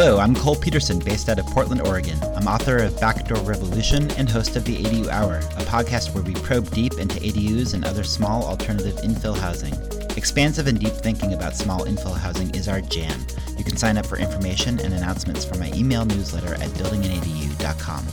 [0.00, 2.16] Hello, I'm Kol Peterson, based out of Portland, Oregon.
[2.36, 6.34] I'm author of Backdoor Revolution and host of the ADU Hour, a podcast where we
[6.34, 9.74] probe deep into ADUs and other small alternative infill housing.
[10.16, 13.26] Expansive and deep thinking about small infill housing is our jam.
[13.56, 18.06] You can sign up for information and announcements from my email newsletter at buildinganadu.com.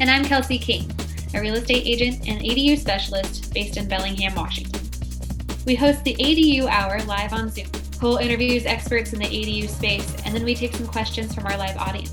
[0.00, 0.90] And I'm Kelsey King,
[1.34, 4.80] a real estate agent and ADU specialist based in Bellingham, Washington.
[5.66, 7.66] We host the ADU Hour live on Zoom.
[8.02, 11.56] Kol interviews experts in the ADU space, and then we take some questions from our
[11.56, 12.10] live audience.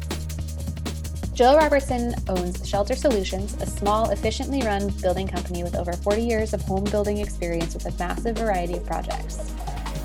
[1.33, 6.53] Joe Robertson owns Shelter Solutions, a small, efficiently run building company with over 40 years
[6.53, 9.51] of home building experience with a massive variety of projects.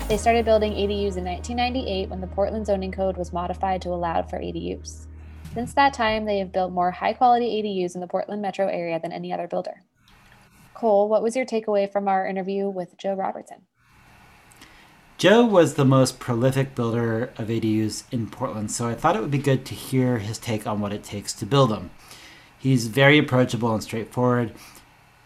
[0.07, 4.23] They started building ADUs in 1998 when the Portland zoning code was modified to allow
[4.23, 5.05] for ADUs.
[5.53, 8.99] Since that time, they have built more high quality ADUs in the Portland metro area
[8.99, 9.83] than any other builder.
[10.73, 13.67] Kol, what was your takeaway from our interview with Joe Robertson?
[15.17, 19.31] Joe was the most prolific builder of ADUs in Portland, so I thought it would
[19.31, 21.89] be good to hear his take on what it takes to build them.
[22.59, 24.51] He's very approachable and straightforward.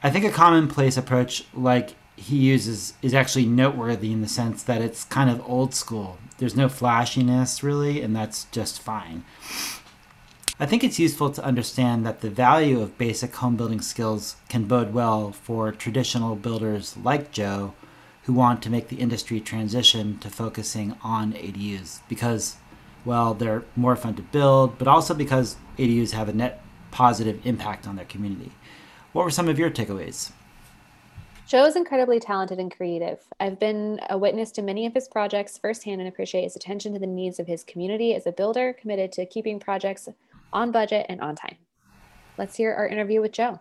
[0.04, 4.84] I think a commonplace approach like he uses is actually noteworthy in the sense that
[4.84, 6.20] it's kind of old school.
[6.38, 9.24] There's no flashiness really, and that's just fine.
[10.60, 14.66] I think it's useful to understand that the value of basic home building skills can
[14.66, 17.74] bode well for traditional builders like Joe
[18.30, 22.58] who want to make the industry transition to focusing on ADUs because,
[23.04, 27.88] well, they're more fun to build, but also because ADUs have a net positive impact
[27.88, 28.52] on their community.
[29.14, 30.32] What were some of your takeaways?
[31.48, 33.18] Joe is incredibly talented and creative.
[33.40, 37.00] I've been a witness to many of his projects firsthand and appreciate his attention to
[37.00, 40.08] the needs of his community as a builder committed to keeping projects
[40.54, 41.58] on budget and on time.
[42.38, 43.60] Let's hear our interview with Joe.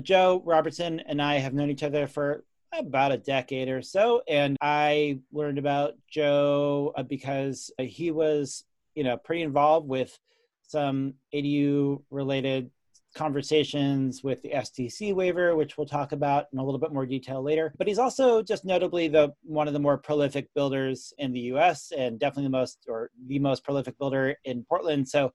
[0.00, 4.22] Joe Robertson and I have known each other for about a decade or so.
[4.28, 8.64] And I learned about Joe uh, because he was,
[8.94, 10.18] you know, pretty involved with
[10.62, 12.70] some ADU related
[13.14, 17.42] conversations with the SDC waiver, which we'll talk about in a little bit more detail
[17.42, 17.72] later.
[17.76, 21.92] But he's also just notably the one of the more prolific builders in the U.S.
[21.96, 25.08] and definitely the most or the most prolific builder in Portland.
[25.08, 25.32] So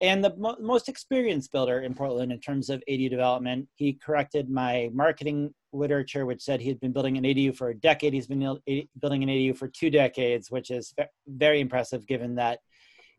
[0.00, 3.68] and the mo- most experienced builder in Portland in terms of ADU development.
[3.74, 7.74] He corrected my marketing literature, which said he had been building an ADU for a
[7.74, 8.12] decade.
[8.12, 10.94] He's been building an ADU for two decades, which is
[11.26, 12.60] very impressive given that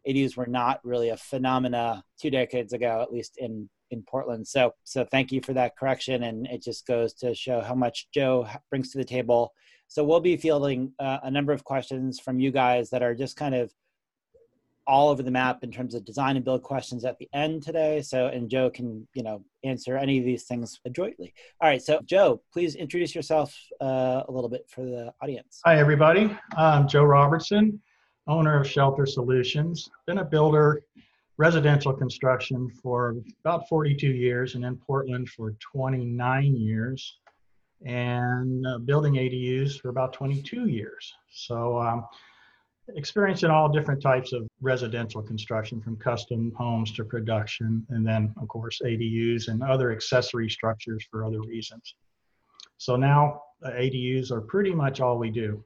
[0.07, 4.47] ADUs were not really a phenomena two decades ago, at least in in Portland.
[4.47, 8.07] So so thank you for that correction, and it just goes to show how much
[8.13, 9.53] Joe brings to the table.
[9.87, 13.35] So we'll be fielding uh, a number of questions from you guys that are just
[13.35, 13.71] kind of
[14.91, 18.01] all over the map in terms of design and build questions at the end today.
[18.01, 21.33] So, and Joe can, you know, answer any of these things adroitly.
[21.61, 21.81] All right.
[21.81, 25.61] So, Joe, please introduce yourself uh, a little bit for the audience.
[25.65, 26.37] Hi, everybody.
[26.57, 27.81] I'm Joe Robertson,
[28.27, 29.89] owner of Shelter Solutions.
[30.07, 30.81] Been a builder,
[31.37, 33.15] residential construction for
[33.45, 37.17] about 42 years and in Portland for 29 years
[37.85, 41.13] and uh, building ADUs for about 22 years.
[41.31, 42.05] So, um,
[42.95, 48.33] experience in all different types of residential construction from custom homes to production and then
[48.41, 51.95] of course adus and other accessory structures for other reasons.
[52.77, 55.63] So now uh, adus are pretty much all we do.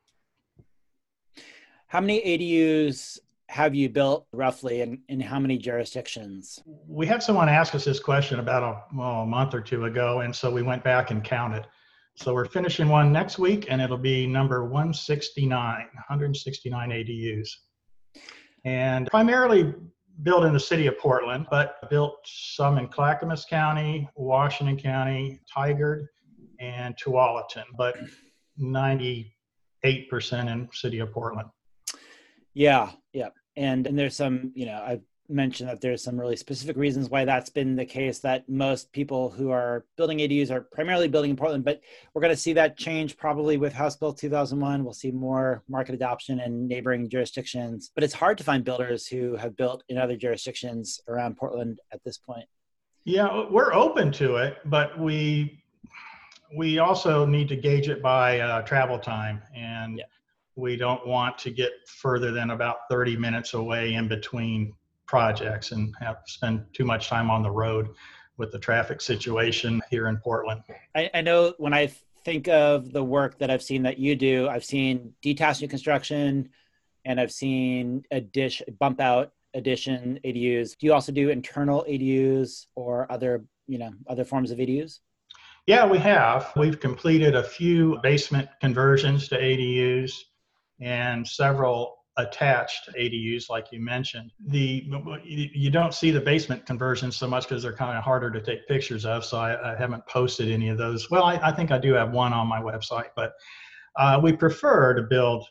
[1.87, 6.61] How many adus have you built roughly and in how many jurisdictions?
[6.87, 10.21] We had someone ask us this question about a, well, a month or two ago
[10.21, 11.67] and so we went back and counted
[12.15, 17.49] so we're finishing one next week, and it'll be number 169, 169 ADUs.
[18.63, 19.73] And primarily
[20.23, 26.05] built in the city of Portland, but built some in Clackamas County, Washington County, Tigard,
[26.59, 27.97] and Tualatin, but
[28.59, 29.25] 98%
[29.83, 31.49] in city of Portland.
[32.53, 33.29] Yeah, yeah.
[33.57, 37.25] And and there's some, you know, I've mention that there's some really specific reasons why
[37.25, 41.37] that's been the case that most people who are building ADUs are primarily building in
[41.37, 41.81] Portland, but
[42.13, 44.83] we're going to see that change probably with House Bill 2001.
[44.83, 49.35] We'll see more market adoption in neighboring jurisdictions, but it's hard to find builders who
[49.35, 52.45] have built in other jurisdictions around Portland at this point.
[53.03, 55.63] Yeah, we're open to it, but we
[56.55, 60.05] we also need to gauge it by uh, travel time and yeah.
[60.55, 64.73] we don't want to get further than about 30 minutes away in between
[65.05, 67.89] projects and have spent too much time on the road
[68.37, 70.61] with the traffic situation here in Portland.
[70.95, 71.91] I, I know when I
[72.23, 76.49] think of the work that I've seen that you do, I've seen detached new construction
[77.05, 80.77] and I've seen a dish bump out addition ADUs.
[80.77, 84.99] Do you also do internal ADUs or other, you know, other forms of ADUs?
[85.65, 86.51] Yeah, we have.
[86.55, 90.11] We've completed a few basement conversions to ADUs
[90.79, 94.31] and several attached ADUs, like you mentioned.
[94.47, 94.87] The
[95.23, 98.67] you don't see the basement conversions so much because they're kind of harder to take
[98.67, 99.25] pictures of.
[99.25, 101.09] So I, I haven't posted any of those.
[101.11, 103.33] Well, I, I, think I do have one on my website, but
[103.97, 105.45] uh, we prefer to build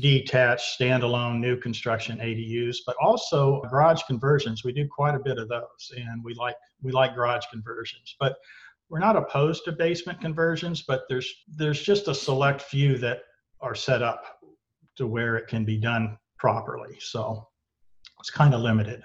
[0.00, 4.64] detached, standalone, new construction ADUs, but also garage conversions.
[4.64, 8.16] We do quite a bit of those, and we like we like garage conversions.
[8.18, 8.36] But
[8.88, 13.20] we're not opposed to basement conversions, but there's there's just a select few that
[13.60, 14.37] are set up
[14.98, 16.96] to where it can be done properly.
[17.00, 17.48] So
[18.20, 19.02] it's kind of limited.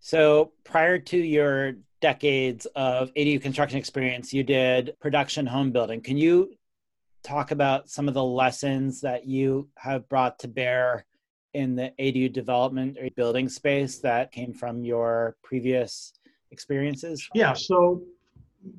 [0.00, 6.00] So prior to your decades of ADU construction experience, you did production home building.
[6.00, 6.54] Can you
[7.22, 11.04] talk about some of the lessons that you have brought to bear
[11.54, 16.12] in the ADU development or building space that came from your previous
[16.52, 17.28] experiences?
[17.34, 18.02] Yeah, so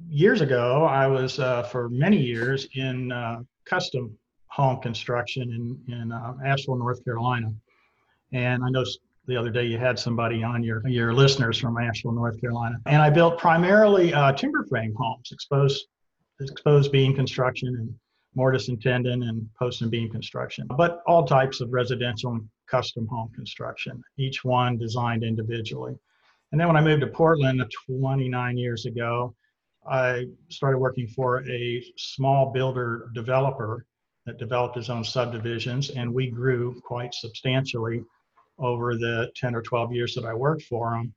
[0.08, 4.18] years ago, I was uh, for many years in uh, custom
[4.60, 7.52] home construction in, in uh, Asheville, North Carolina.
[8.34, 8.84] And I know
[9.26, 12.78] the other day you had somebody on your, your listeners from Asheville, North Carolina.
[12.86, 15.88] And I built primarily uh, timber frame homes, exposed,
[16.42, 17.94] exposed beam construction and
[18.36, 23.08] mortise and tenon and post and beam construction, but all types of residential and custom
[23.08, 25.96] home construction, each one designed individually.
[26.52, 29.36] And then when I moved to Portland 29 years ago,
[29.90, 33.86] I started working for a small builder developer
[34.30, 38.04] that developed his own subdivisions, and we grew quite substantially
[38.60, 41.12] over the 10 or 12 years that I worked for him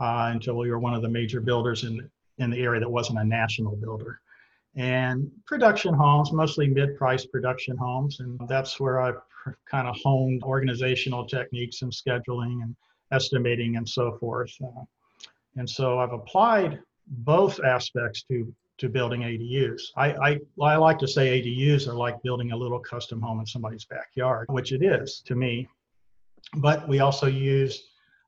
[0.00, 3.20] uh, until we were one of the major builders in, in the area that wasn't
[3.20, 4.20] a national builder.
[4.74, 9.96] And production homes, mostly mid price production homes, and that's where I pr- kind of
[10.02, 12.74] honed organizational techniques and scheduling and
[13.12, 14.52] estimating and so forth.
[14.60, 14.82] Uh,
[15.56, 19.82] and so I've applied both aspects to to building ADUs.
[19.96, 23.46] I, I, I like to say ADUs are like building a little custom home in
[23.46, 25.68] somebody's backyard, which it is to me.
[26.54, 27.82] But we also use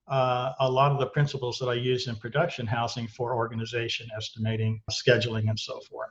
[0.09, 4.83] uh, a lot of the principles that I use in production housing for organization, estimating,
[4.91, 6.11] scheduling, and so forth.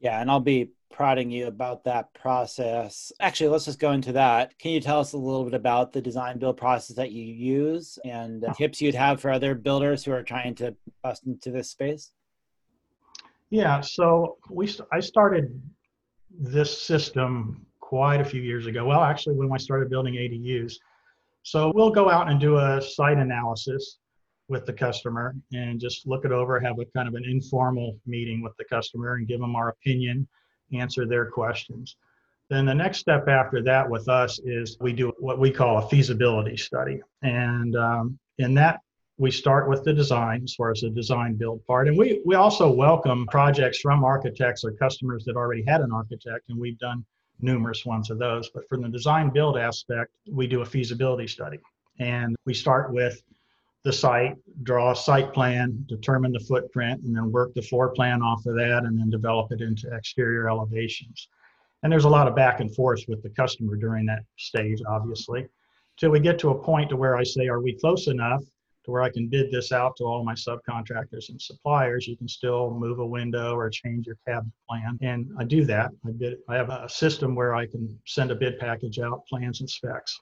[0.00, 3.12] Yeah, and I'll be prodding you about that process.
[3.20, 4.58] Actually, let's just go into that.
[4.58, 7.98] Can you tell us a little bit about the design build process that you use
[8.04, 12.10] and tips you'd have for other builders who are trying to bust into this space?
[13.50, 15.60] Yeah, so we I started
[16.30, 18.84] this system quite a few years ago.
[18.84, 20.74] Well, actually, when I started building ADUs.
[21.42, 23.98] So we'll go out and do a site analysis
[24.48, 28.42] with the customer and just look it over, have a kind of an informal meeting
[28.42, 30.28] with the customer and give them our opinion,
[30.72, 31.96] answer their questions.
[32.50, 35.88] Then the next step after that with us is we do what we call a
[35.88, 37.00] feasibility study.
[37.22, 38.80] And um, in that,
[39.18, 41.88] we start with the design as far as the design build part.
[41.88, 46.48] And we, we also welcome projects from architects or customers that already had an architect,
[46.48, 47.04] and we've done
[47.40, 48.48] numerous ones of those.
[48.54, 51.58] But from the design build aspect, we do a feasibility study.
[51.98, 53.20] And we start with
[53.82, 58.22] the site, draw a site plan, determine the footprint, and then work the floor plan
[58.22, 61.28] off of that and then develop it into exterior elevations.
[61.82, 65.46] And there's a lot of back and forth with the customer during that stage, obviously,
[65.96, 68.44] till we get to a point to where I say, are we close enough
[68.88, 72.08] to where I can bid this out to all my subcontractors and suppliers?
[72.08, 74.98] You can still move a window or change your cabinet plan.
[75.02, 75.90] And I do that.
[76.06, 79.60] I bid, I have a system where I can send a bid package out, plans
[79.60, 80.18] and specs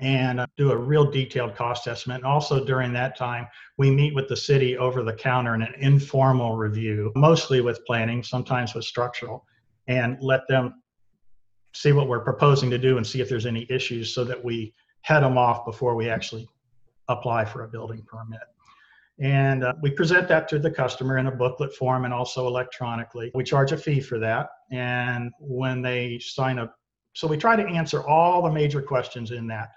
[0.00, 2.18] and uh, do a real detailed cost estimate.
[2.18, 3.46] And also during that time,
[3.76, 8.22] we meet with the city over the counter in an informal review, mostly with planning,
[8.22, 9.44] sometimes with structural,
[9.88, 10.82] and let them
[11.74, 14.72] see what we're proposing to do and see if there's any issues so that we
[15.02, 16.48] head them off before we actually
[17.08, 18.40] apply for a building permit.
[19.20, 23.30] And uh, we present that to the customer in a booklet form and also electronically.
[23.34, 24.48] We charge a fee for that.
[24.70, 26.74] And when they sign up,
[27.12, 29.68] so we try to answer all the major questions in that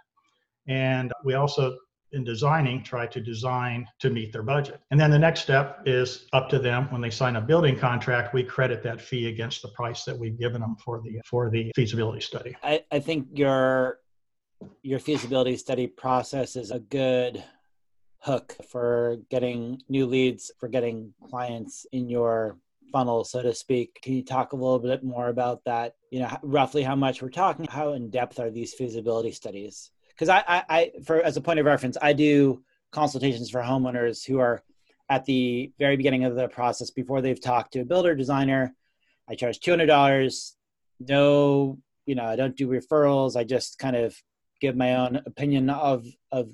[0.68, 1.78] and we also,
[2.12, 4.82] in designing, try to design to meet their budget.
[4.92, 6.92] And then the next step is up to them.
[6.92, 10.40] When they sign a building contract, we credit that fee against the price that we've
[10.40, 12.56] given them for the for the feasibility study.
[12.64, 14.00] I, I think your
[14.82, 17.44] your feasibility study process is a good
[18.20, 22.58] hook for getting new leads, for getting clients in your
[22.92, 24.00] funnel, so to speak.
[24.02, 25.96] Can you talk a little bit more about that?
[26.12, 29.92] You know, roughly how much we're talking, how in depth are these feasibility studies?
[30.16, 34.26] because I, I, I, for as a point of reference, I do consultations for homeowners
[34.26, 34.64] who are
[35.10, 38.74] at the very beginning of the process before they've talked to a builder designer.
[39.30, 40.56] I charge two hundred dollars.
[41.00, 43.36] No, you know, I don't do referrals.
[43.36, 44.16] I just kind of
[44.66, 46.50] give my own opinion of of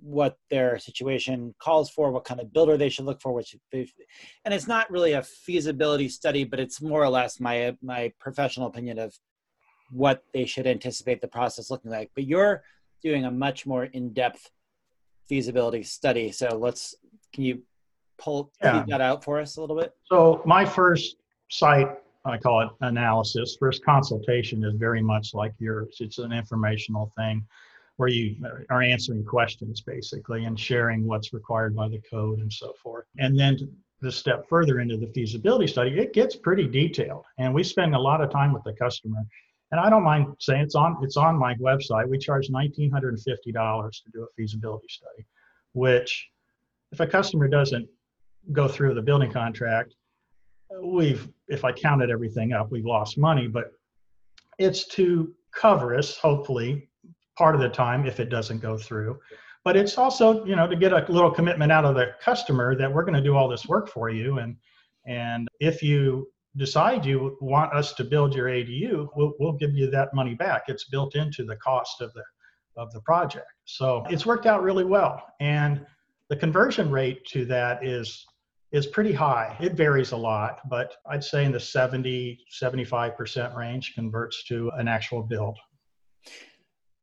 [0.00, 3.54] what their situation calls for, what kind of builder they should look for, which
[4.44, 8.66] and it's not really a feasibility study, but it's more or less my my professional
[8.66, 9.14] opinion of
[9.90, 12.10] what they should anticipate the process looking like.
[12.14, 12.62] But you're
[13.02, 14.50] doing a much more in-depth
[15.28, 16.32] feasibility study.
[16.32, 16.94] So let's
[17.32, 17.62] can you
[18.18, 18.84] pull yeah.
[18.88, 19.92] that out for us a little bit?
[20.10, 21.16] So my first
[21.50, 21.90] site,
[22.24, 23.56] I call it analysis.
[23.58, 25.96] First consultation is very much like yours.
[26.00, 27.44] It's an informational thing
[27.96, 28.36] where you
[28.70, 33.06] are answering questions basically and sharing what's required by the code and so forth.
[33.18, 33.58] And then
[34.00, 37.24] the step further into the feasibility study, it gets pretty detailed.
[37.38, 39.20] And we spend a lot of time with the customer.
[39.70, 42.08] And I don't mind saying it's on it's on my website.
[42.08, 45.24] We charge $1,950 to do a feasibility study,
[45.72, 46.28] which
[46.92, 47.88] if a customer doesn't
[48.52, 49.94] go through the building contract,
[50.80, 53.72] we've if I counted everything up, we've lost money, but
[54.58, 56.88] it's to cover us, hopefully,
[57.36, 59.18] part of the time if it doesn't go through.
[59.64, 62.92] But it's also, you know, to get a little commitment out of the customer that
[62.92, 64.38] we're going to do all this work for you.
[64.38, 64.56] And
[65.06, 69.90] and if you decide you want us to build your ADU, we'll, we'll give you
[69.90, 70.64] that money back.
[70.68, 72.22] It's built into the cost of the
[72.76, 73.46] of the project.
[73.64, 75.22] So it's worked out really well.
[75.40, 75.84] And
[76.28, 78.24] the conversion rate to that is
[78.72, 79.54] is pretty high.
[79.60, 84.88] It varies a lot, but I'd say in the 70, 75% range converts to an
[84.88, 85.58] actual build.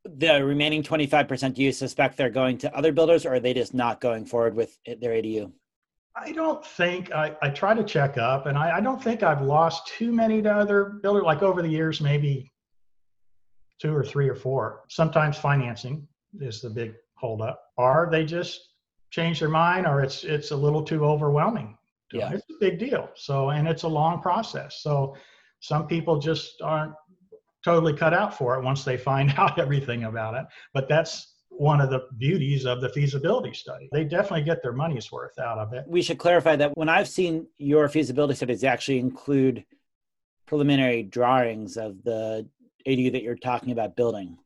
[0.05, 3.73] The remaining 25%, do you suspect they're going to other builders or are they just
[3.73, 5.51] not going forward with their ADU?
[6.15, 9.41] I don't think I, I try to check up and I, I don't think I've
[9.41, 11.23] lost too many to other builders.
[11.23, 12.51] Like over the years, maybe
[13.79, 14.81] two or three or four.
[14.89, 16.07] Sometimes financing
[16.41, 18.68] is the big holdup, Are they just
[19.09, 21.77] change their mind or it's it's a little too overwhelming.
[22.11, 22.31] Yeah.
[22.33, 23.09] It's a big deal.
[23.15, 24.81] So and it's a long process.
[24.81, 25.15] So
[25.59, 26.93] some people just aren't
[27.63, 30.45] totally cut out for it once they find out everything about it.
[30.73, 33.89] But that's one of the beauties of the feasibility study.
[33.91, 35.83] They definitely get their money's worth out of it.
[35.87, 39.65] We should clarify that when i've seen your feasibility studies actually include
[40.45, 42.47] preliminary drawings of the
[42.87, 44.37] adu that you're talking about building.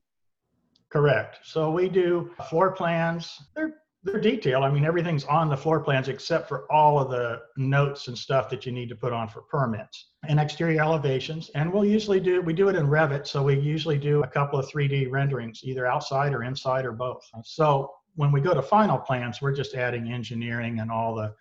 [0.90, 1.40] Correct.
[1.44, 3.40] So we do floor plans.
[3.56, 4.64] They're they're detailed.
[4.66, 8.50] I mean, everything's on the floor plans except for all of the notes and stuff
[8.50, 11.50] that you need to put on for permits and exterior elevations.
[11.56, 13.26] And we'll usually do, we do it in Revit.
[13.28, 17.24] So we usually do a couple of 3D renderings, either outside or inside or both.
[17.46, 21.34] So when we go to final plans, we're just adding engineering and all the,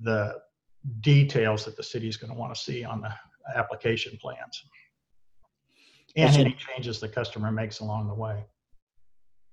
[0.00, 0.38] the
[1.00, 3.12] details that the city is going to want to see on the
[3.54, 4.64] application plans.
[6.16, 8.44] And any changes the customer makes along the way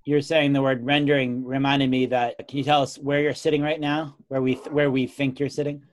[0.09, 3.61] you're saying the word rendering reminded me that can you tell us where you're sitting
[3.61, 4.15] right now?
[4.27, 5.83] Where we where we think you're sitting?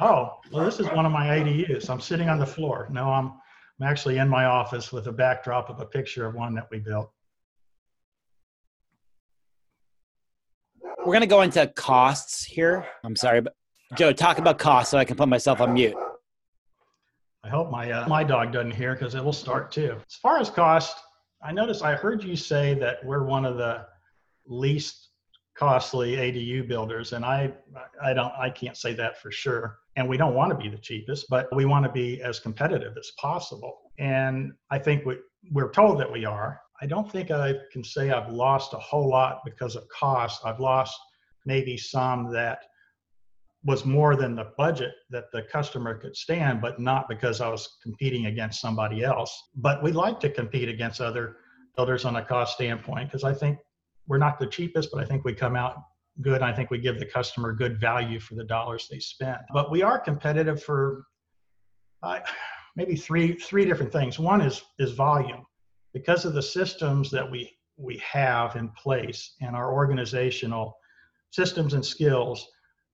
[0.00, 2.86] Oh well this is one of my adus i'm sitting on the floor.
[2.92, 3.32] No i'm
[3.80, 6.78] i'm actually in my office with a backdrop of a picture of one that we
[6.78, 7.10] built.
[10.98, 12.86] We're going to go into costs here.
[13.02, 13.56] I'm sorry but
[13.96, 15.96] joe talk about costs so i can put myself on mute.
[17.42, 19.96] I hope my uh, my dog doesn't hear because it will start too.
[20.08, 20.96] As far as cost
[21.42, 23.86] I noticed I heard you say that we're one of the
[24.46, 25.08] least
[25.56, 27.52] costly ADU builders, and I
[28.02, 29.78] I don't I can't say that for sure.
[29.96, 32.96] And we don't want to be the cheapest, but we want to be as competitive
[32.96, 33.92] as possible.
[33.98, 35.16] And I think we,
[35.50, 36.60] we're told that we are.
[36.80, 40.40] I don't think I can say I've lost a whole lot because of cost.
[40.44, 40.98] I've lost
[41.44, 42.60] maybe some that
[43.64, 47.78] was more than the budget that the customer could stand, but not because I was
[47.82, 49.50] competing against somebody else.
[49.54, 51.36] But we like to compete against other
[51.76, 53.58] builders on a cost standpoint because I think
[54.08, 55.76] we're not the cheapest, but I think we come out
[56.20, 56.42] good.
[56.42, 59.38] I think we give the customer good value for the dollars they spend.
[59.52, 61.04] But we are competitive for
[62.02, 62.18] uh,
[62.76, 64.18] maybe three three different things.
[64.18, 65.46] One is is volume
[65.94, 70.76] because of the systems that we we have in place and our organizational
[71.30, 72.46] systems and skills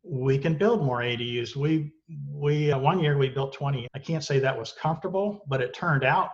[0.08, 1.54] we can build more ADUs.
[1.54, 1.92] We
[2.30, 3.86] we uh, one year we built 20.
[3.94, 6.30] I can't say that was comfortable, but it turned out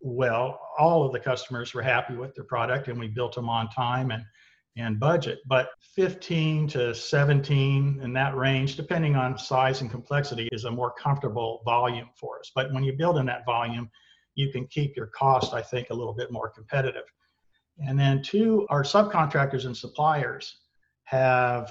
[0.00, 0.60] well.
[0.78, 4.10] All of the customers were happy with their product, and we built them on time
[4.10, 4.24] and
[4.76, 5.38] and budget.
[5.46, 10.92] But 15 to 17 in that range, depending on size and complexity, is a more
[10.92, 12.50] comfortable volume for us.
[12.54, 13.90] But when you build in that volume,
[14.34, 17.04] you can keep your cost, I think, a little bit more competitive.
[17.86, 20.56] And then two, our subcontractors and suppliers
[21.04, 21.70] have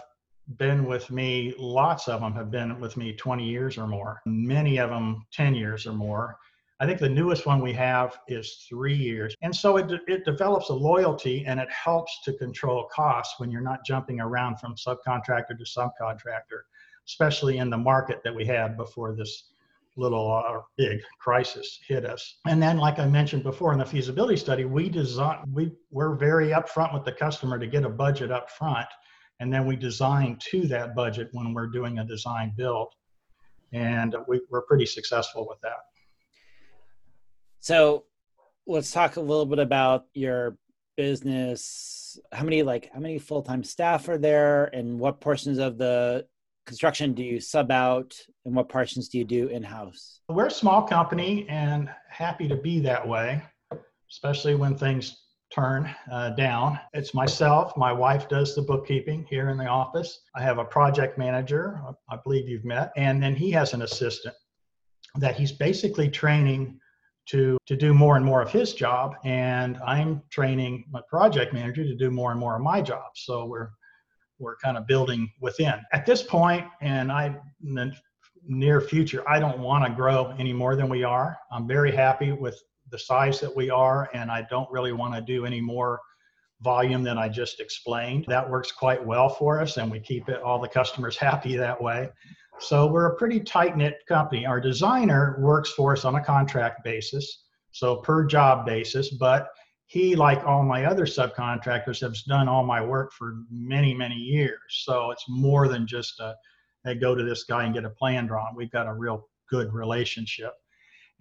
[0.57, 4.77] been with me, lots of them have been with me 20 years or more, many
[4.77, 6.37] of them 10 years or more.
[6.79, 9.35] I think the newest one we have is three years.
[9.43, 13.61] And so it, it develops a loyalty and it helps to control costs when you're
[13.61, 16.61] not jumping around from subcontractor to subcontractor,
[17.07, 19.51] especially in the market that we had before this
[19.95, 22.39] little uh, big crisis hit us.
[22.47, 26.49] And then, like I mentioned before in the feasibility study, we design, we, we're very
[26.49, 28.87] upfront with the customer to get a budget up front
[29.41, 32.93] and then we design to that budget when we're doing a design build
[33.73, 35.81] and we, we're pretty successful with that
[37.59, 38.05] so
[38.65, 40.57] let's talk a little bit about your
[40.97, 42.19] business.
[42.31, 46.25] How many like how many full time staff are there, and what portions of the
[46.65, 48.13] construction do you sub out,
[48.45, 50.21] and what portions do you do in house?
[50.29, 53.41] We're a small company and happy to be that way,
[54.09, 55.17] especially when things
[55.53, 56.79] turn uh, down.
[56.93, 57.75] It's myself.
[57.75, 60.21] My wife does the bookkeeping here in the office.
[60.35, 64.35] I have a project manager, I believe you've met, and then he has an assistant
[65.15, 66.79] that he's basically training
[67.27, 71.83] to to do more and more of his job and i'm training my project manager
[71.83, 73.69] to do more and more of my job so we're
[74.39, 77.27] we're kind of building within at this point and i
[77.63, 77.93] in the
[78.47, 82.31] near future i don't want to grow any more than we are i'm very happy
[82.31, 82.59] with
[82.91, 85.99] the size that we are and i don't really want to do any more
[86.61, 90.41] volume than i just explained that works quite well for us and we keep it
[90.41, 92.09] all the customers happy that way
[92.61, 94.45] so we're a pretty tight knit company.
[94.45, 99.49] Our designer works for us on a contract basis, so per job basis, but
[99.87, 104.59] he, like all my other subcontractors, has done all my work for many, many years.
[104.69, 106.35] So it's more than just a,
[106.85, 108.55] hey, go to this guy and get a plan drawn.
[108.55, 110.53] We've got a real good relationship.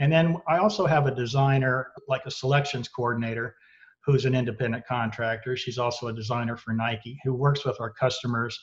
[0.01, 3.55] And then I also have a designer, like a selections coordinator,
[4.05, 5.57] who's an independent contractor.
[5.57, 8.59] She's also a designer for Nike, who works with our customers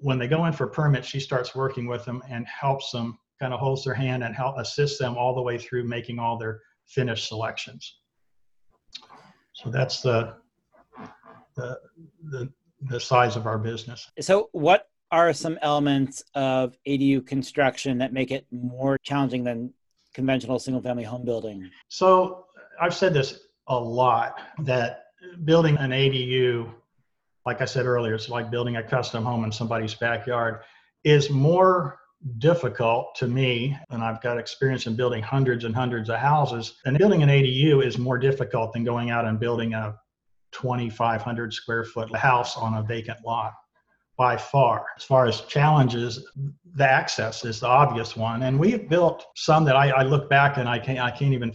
[0.00, 3.52] when they go in for permits, she starts working with them and helps them, kind
[3.52, 6.60] of holds their hand and help assist them all the way through making all their
[6.86, 8.00] finished selections.
[9.52, 10.34] So that's the
[11.56, 11.78] the
[12.30, 14.10] the, the size of our business.
[14.20, 19.72] So what are some elements of ADU construction that make it more challenging than
[20.16, 21.70] conventional single family home building?
[21.88, 22.46] So
[22.80, 25.04] I've said this a lot that
[25.44, 26.72] building an ADU
[27.46, 30.62] like I said earlier, it's like building a custom home in somebody's backyard,
[31.04, 32.00] is more
[32.38, 36.74] difficult to me, and I've got experience in building hundreds and hundreds of houses.
[36.84, 39.96] And building an ADU is more difficult than going out and building a
[40.52, 43.52] 2,500 square foot house on a vacant lot
[44.16, 44.86] by far.
[44.96, 46.26] As far as challenges,
[46.74, 48.42] the access is the obvious one.
[48.42, 51.52] And we've built some that I, I look back and I can't, I can't even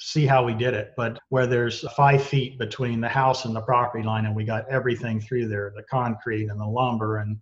[0.00, 3.60] see how we did it, but where there's five feet between the house and the
[3.60, 7.38] property line, and we got everything through there the concrete and the lumber and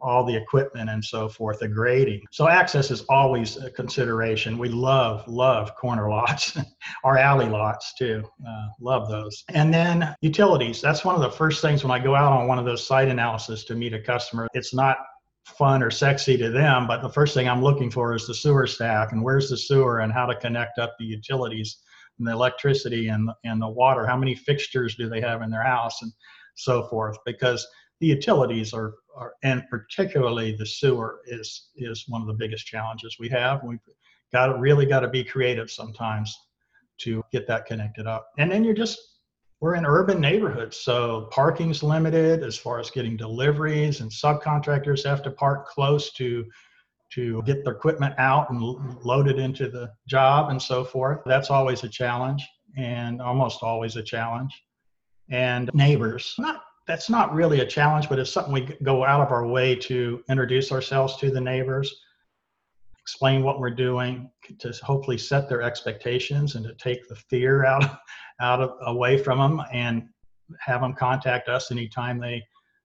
[0.00, 2.22] all the equipment and so forth, the grading.
[2.30, 4.58] So access is always a consideration.
[4.58, 6.58] We love, love corner lots,
[7.04, 8.22] our alley lots too.
[8.46, 9.44] Uh, love those.
[9.48, 10.80] And then utilities.
[10.80, 13.08] That's one of the first things when I go out on one of those site
[13.08, 14.48] analysis to meet a customer.
[14.54, 14.98] It's not
[15.44, 18.66] fun or sexy to them, but the first thing I'm looking for is the sewer
[18.66, 21.78] stack and where's the sewer and how to connect up the utilities
[22.18, 24.06] and the electricity and, and the water.
[24.06, 26.12] How many fixtures do they have in their house and
[26.56, 27.16] so forth?
[27.24, 27.66] Because
[28.00, 33.16] the utilities are, are and particularly the sewer is is one of the biggest challenges
[33.18, 33.62] we have.
[33.64, 33.78] We've
[34.32, 36.36] got to really got to be creative sometimes
[36.98, 38.28] to get that connected up.
[38.38, 38.98] And then you're just
[39.60, 45.22] we're in urban neighborhoods, so parking's limited as far as getting deliveries, and subcontractors have
[45.22, 46.44] to park close to
[47.12, 48.60] to get the equipment out and
[49.04, 51.20] load it into the job and so forth.
[51.24, 54.52] That's always a challenge, and almost always a challenge.
[55.30, 59.32] And neighbors, not that's not really a challenge, but it's something we go out of
[59.32, 62.02] our way to introduce ourselves to the neighbors,
[63.00, 67.98] explain what we're doing, to hopefully set their expectations and to take the fear out
[68.40, 70.08] out of away from them and
[70.60, 72.42] have them contact us anytime they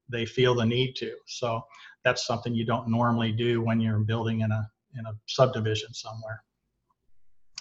[0.10, 1.16] they feel the need to.
[1.28, 1.62] So
[2.04, 6.44] that's something you don't normally do when you're building in a in a subdivision somewhere.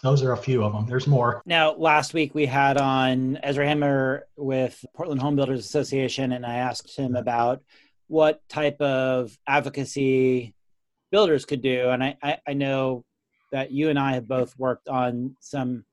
[0.03, 0.87] Those are a few of them.
[0.87, 1.43] There's more.
[1.45, 6.55] Now, last week we had on Ezra Hammer with Portland Home Builders Association, and I
[6.55, 7.63] asked him about
[8.09, 10.55] what type of advocacy
[11.11, 11.91] builders could do.
[11.91, 13.05] And I, I, I know
[13.53, 15.85] that you and I have both worked on some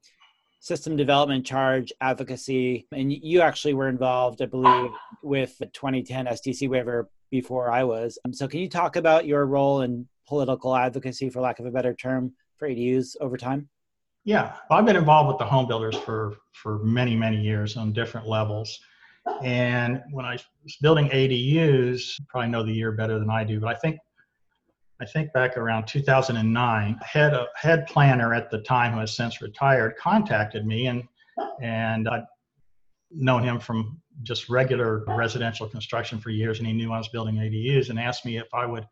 [0.60, 4.92] system development charge advocacy, and you actually were involved, I believe,
[5.22, 8.18] with the 2010 SDC waiver before I was.
[8.26, 11.72] Um, so, can you talk about your role in political advocacy, for lack of a
[11.72, 13.70] better term, for ADUs over time?
[14.28, 18.28] Yeah, I've been involved with the home builders for for many many years on different
[18.28, 18.78] levels.
[19.42, 20.34] And when I
[20.66, 23.98] was building ADUs, probably know the year better than I do, but I think
[25.00, 29.96] I think back around 2009, head head planner at the time who has since retired
[29.96, 31.04] contacted me and
[31.62, 32.26] and I'd
[33.12, 37.36] known him from just regular residential construction for years and he knew I was building
[37.36, 38.86] ADUs and asked me if I would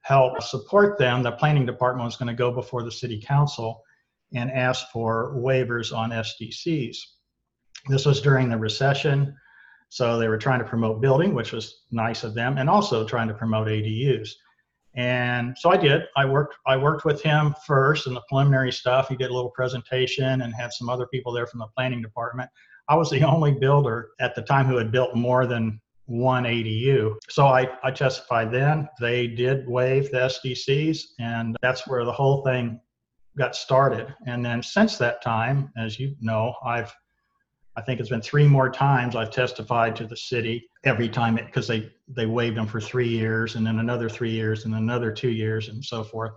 [0.00, 1.22] help support them.
[1.22, 3.83] The planning department was going to go before the city council
[4.34, 6.96] and asked for waivers on SDCs.
[7.88, 9.36] This was during the recession,
[9.88, 13.28] so they were trying to promote building, which was nice of them, and also trying
[13.28, 14.30] to promote ADUs.
[14.96, 16.02] And so I did.
[16.16, 16.56] I worked.
[16.66, 19.08] I worked with him first in the preliminary stuff.
[19.08, 22.48] He did a little presentation and had some other people there from the planning department.
[22.88, 27.16] I was the only builder at the time who had built more than one ADU.
[27.28, 28.88] So I, I testified then.
[29.00, 32.78] They did waive the SDCs, and that's where the whole thing
[33.36, 34.14] got started.
[34.26, 36.94] And then since that time, as you know, I've
[37.76, 41.66] I think it's been three more times I've testified to the city every time because
[41.66, 45.30] they they waived them for three years and then another three years and another two
[45.30, 46.32] years and so forth.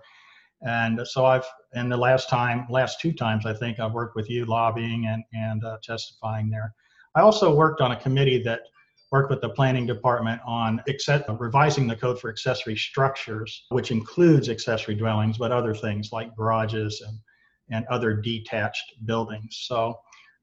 [0.62, 4.28] And so I've and the last time, last two times I think I've worked with
[4.28, 6.74] you lobbying and and uh, testifying there.
[7.14, 8.62] I also worked on a committee that
[9.10, 14.48] worked with the planning department on accept, revising the code for accessory structures, which includes
[14.48, 17.18] accessory dwellings, but other things like garages and
[17.70, 19.64] and other detached buildings.
[19.66, 19.98] So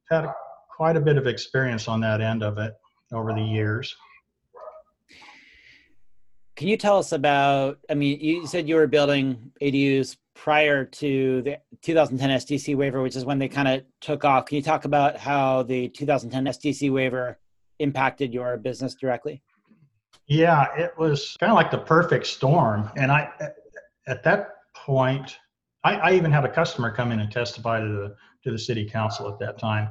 [0.09, 0.27] had
[0.75, 2.73] quite a bit of experience on that end of it
[3.11, 3.95] over the years.
[6.55, 7.79] Can you tell us about?
[7.89, 13.15] I mean, you said you were building ADUs prior to the 2010 SDC waiver, which
[13.15, 14.45] is when they kind of took off.
[14.45, 17.39] Can you talk about how the 2010 SDC waiver
[17.79, 19.41] impacted your business directly?
[20.27, 22.89] Yeah, it was kind of like the perfect storm.
[22.95, 23.29] And I,
[24.07, 25.37] at that point,
[25.83, 28.85] I, I even had a customer come in and testify to the to the city
[28.87, 29.89] council at that time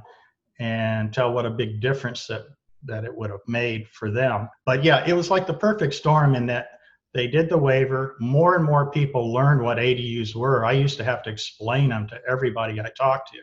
[0.61, 2.42] and tell what a big difference that
[2.87, 4.49] that it would have made for them.
[4.66, 6.68] But yeah, it was like the perfect storm in that
[7.14, 8.16] they did the waiver.
[8.20, 10.64] More and more people learned what ADUs were.
[10.64, 13.38] I used to have to explain them to everybody I talked to.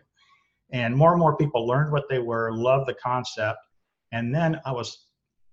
[0.73, 3.60] And more and more people learned what they were, loved the concept.
[4.12, 5.08] And then I was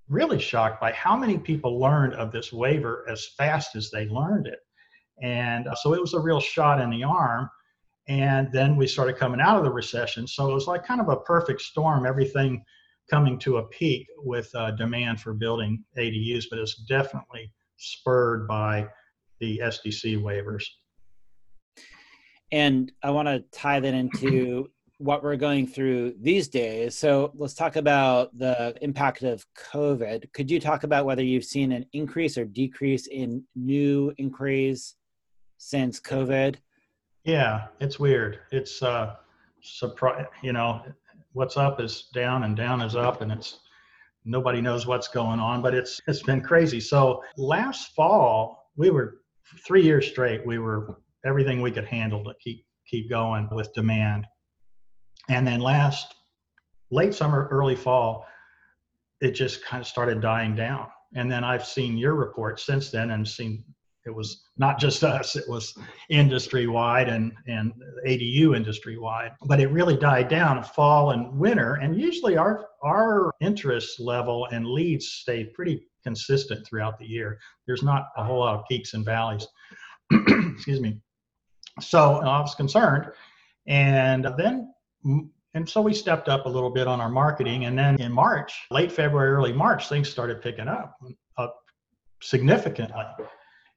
[0.09, 4.47] really shocked by how many people learned of this waiver as fast as they learned
[4.47, 4.61] it.
[5.23, 7.51] And uh, so it was a real shot in the arm
[8.09, 10.27] and then we started coming out of the recession.
[10.27, 12.65] So it was like kind of a perfect storm, everything
[13.11, 18.89] coming to a peak with uh, demand for building ADUs, but it's definitely spurred by
[19.41, 20.65] the SDC waivers.
[22.51, 26.97] And I want to tie that into what we're going through these days.
[26.97, 30.33] So let's talk about the impact of COVID.
[30.33, 34.97] Could you talk about whether you've seen an increase or decrease in new inquiries
[35.57, 36.57] since COVID?
[37.25, 38.41] Yeah, it's weird.
[38.51, 39.15] It's uh
[39.63, 40.83] surprise, you know,
[41.33, 43.61] what's up is down and down is up and it's
[44.25, 46.81] nobody knows what's going on, but it's it's been crazy.
[46.81, 49.23] So last fall, we were
[49.65, 54.27] 3 years straight, we were everything we could handle to keep keep going with demand.
[55.29, 56.15] And then last
[56.91, 58.27] late summer, early fall,
[59.21, 60.89] it just kind of started dying down.
[61.15, 63.65] And then I've seen your report since then and seen
[64.07, 65.77] it was not just us it was
[66.09, 67.73] industry wide and and
[68.07, 71.75] adu industry wide but it really died down fall and winter.
[71.75, 77.39] And usually our our interest level and leads stay pretty consistent throughout the year.
[77.67, 79.47] There's not a whole lot of peaks and valleys.
[80.13, 81.01] Excuse me.
[81.81, 83.07] So i was concerned.
[83.67, 84.68] And then
[85.55, 88.67] and so we stepped up a little bit on our marketing and then in march
[88.71, 90.97] late february early march things started picking up
[91.37, 91.57] up
[92.21, 93.05] significantly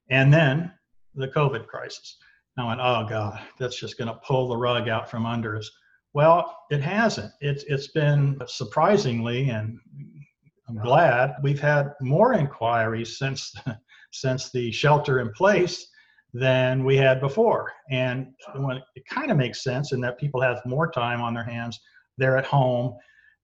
[0.09, 0.71] and then
[1.15, 2.17] the COVID crisis.
[2.57, 5.69] I went, oh God, that's just going to pull the rug out from under us.
[6.13, 7.31] Well, it hasn't.
[7.39, 9.79] It's it's been surprisingly, and
[10.67, 13.53] I'm glad we've had more inquiries since
[14.11, 15.87] since the shelter in place
[16.33, 17.73] than we had before.
[17.89, 18.27] And
[18.95, 21.79] it kind of makes sense in that people have more time on their hands.
[22.17, 22.95] They're at home.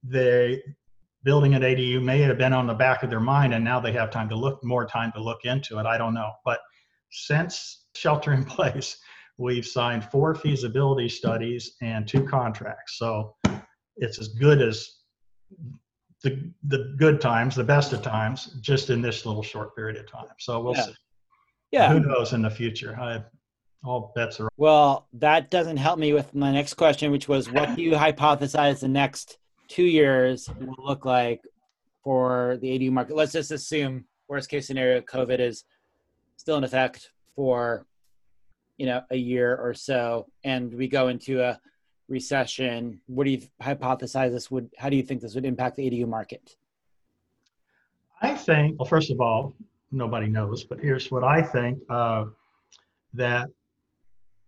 [0.03, 0.61] They
[1.23, 3.91] building an ADU may have been on the back of their mind and now they
[3.91, 5.85] have time to look more time to look into it.
[5.85, 6.31] I don't know.
[6.45, 6.59] But
[7.11, 8.97] since shelter in place,
[9.37, 12.97] we've signed four feasibility studies and two contracts.
[12.97, 13.35] So
[13.97, 14.89] it's as good as
[16.23, 20.09] the the good times, the best of times, just in this little short period of
[20.09, 20.33] time.
[20.39, 20.85] So we'll yeah.
[20.85, 20.95] see.
[21.71, 21.91] Yeah.
[21.91, 22.97] Who knows in the future?
[22.99, 23.23] I,
[23.83, 24.49] all bets are.
[24.57, 28.79] Well, that doesn't help me with my next question, which was, what do you hypothesize
[28.79, 31.41] the next two years will look like
[32.03, 33.15] for the ADU market.
[33.15, 35.65] Let's just assume worst case scenario, COVID is
[36.37, 37.85] still in effect for
[38.77, 41.59] you know a year or so, and we go into a
[42.07, 43.01] recession.
[43.07, 44.69] What do you hypothesize this would?
[44.77, 46.55] How do you think this would impact the ADU market?
[48.21, 48.79] I think.
[48.79, 49.53] Well, first of all,
[49.91, 51.79] nobody knows, but here's what I think.
[51.89, 52.25] Uh,
[53.13, 53.49] that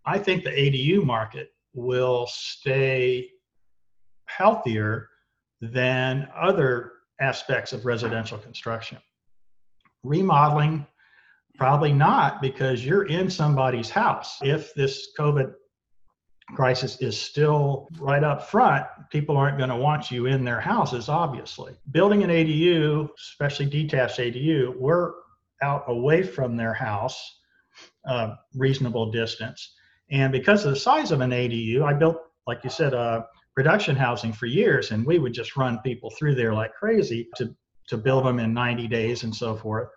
[0.06, 3.30] I think the ADU market will stay
[4.25, 5.10] healthier
[5.62, 8.97] than other aspects of residential construction.
[10.04, 10.86] Remodeling,
[11.58, 14.39] probably not because you're in somebody's house.
[14.41, 15.54] If this COVID
[16.56, 21.10] crisis is still right up front, people aren't going to want you in their houses,
[21.10, 21.73] obviously.
[21.91, 25.13] Building an ADU, especially detached ADU, we're
[25.62, 27.36] out away from their house.
[28.08, 29.76] uh, reasonable distance.
[30.12, 32.17] And because of the size of an ADU, I built,
[32.48, 33.24] like you said, uh,
[33.56, 37.56] production housing for years, and we would just run people through there like crazy to,
[37.89, 39.89] to build them in 90 days and so forth.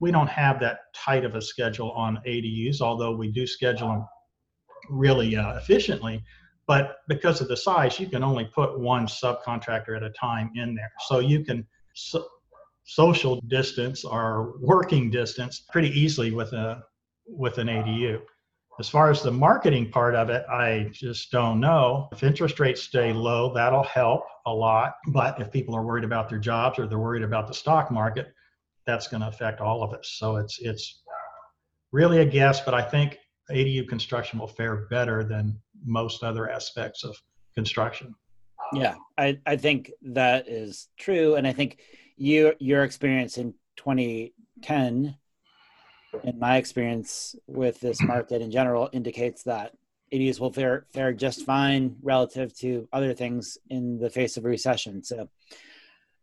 [0.00, 4.06] We don't have that tight of a schedule on ADUs, although we do schedule them
[4.90, 6.24] really uh, efficiently.
[6.66, 10.74] But because of the size, you can only put one subcontractor at a time in
[10.74, 10.92] there.
[11.08, 11.66] So you can
[12.88, 16.82] social distance or working distance pretty easily with a
[17.26, 18.22] with an ADU.
[18.80, 22.08] As far as the marketing part of it, I just don't know.
[22.12, 24.94] If interest rates stay low, that'll help a lot.
[25.08, 28.32] But if people are worried about their jobs or they're worried about the stock market,
[28.86, 30.14] that's going to affect all of us.
[30.18, 31.02] So it's it's
[31.92, 33.18] really a guess, but I think
[33.50, 37.14] ADU construction will fare better than most other aspects of
[37.54, 38.14] construction.
[38.72, 41.34] Yeah, I, I think that is true.
[41.34, 41.80] And I think
[42.18, 45.16] you, your experience in 2010
[46.24, 49.72] and my experience with this market in general indicates that
[50.12, 54.48] ADUs will fare, fare just fine relative to other things in the face of a
[54.48, 55.02] recession.
[55.02, 55.28] So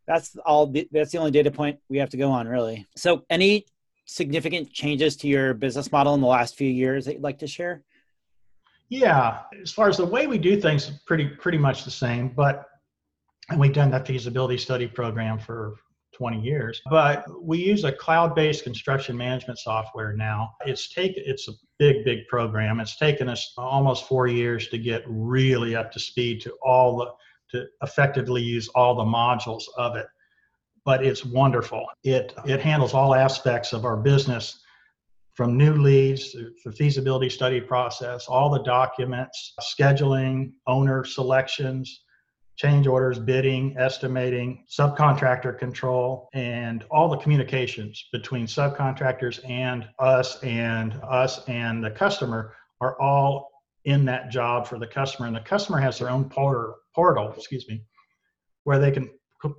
[0.07, 0.73] that's all.
[0.91, 2.85] That's the only data point we have to go on, really.
[2.95, 3.65] So, any
[4.05, 7.47] significant changes to your business model in the last few years that you'd like to
[7.47, 7.83] share?
[8.89, 12.29] Yeah, as far as the way we do things, pretty pretty much the same.
[12.29, 12.65] But
[13.49, 15.75] and we've done that feasibility study program for
[16.15, 16.81] 20 years.
[16.89, 20.51] But we use a cloud-based construction management software now.
[20.65, 22.79] It's take it's a big, big program.
[22.79, 27.11] It's taken us almost four years to get really up to speed to all the
[27.51, 30.07] to effectively use all the modules of it.
[30.83, 31.85] But it's wonderful.
[32.03, 34.61] It it handles all aspects of our business
[35.33, 42.04] from new leads, the feasibility study process, all the documents, scheduling, owner selections,
[42.55, 50.93] change orders, bidding, estimating, subcontractor control, and all the communications between subcontractors and us and
[51.03, 53.51] us and the customer are all
[53.83, 55.27] in that job for the customer.
[55.27, 57.83] And the customer has their own portal, portal, excuse me,
[58.63, 59.09] where they can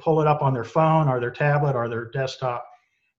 [0.01, 2.67] pull it up on their phone or their tablet or their desktop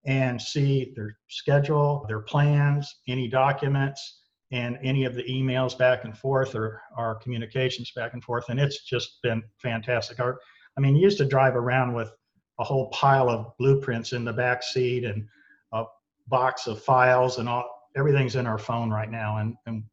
[0.06, 6.18] and see their schedule, their plans, any documents, and any of the emails back and
[6.18, 8.50] forth or our communications back and forth.
[8.50, 10.20] And it's just been fantastic.
[10.20, 10.40] Our,
[10.78, 12.12] I mean, you used to drive around with
[12.60, 15.28] a whole pile of blueprints in the back seat and
[15.74, 15.84] a
[16.28, 19.38] box of files and all everything's in our phone right now.
[19.38, 19.84] And, and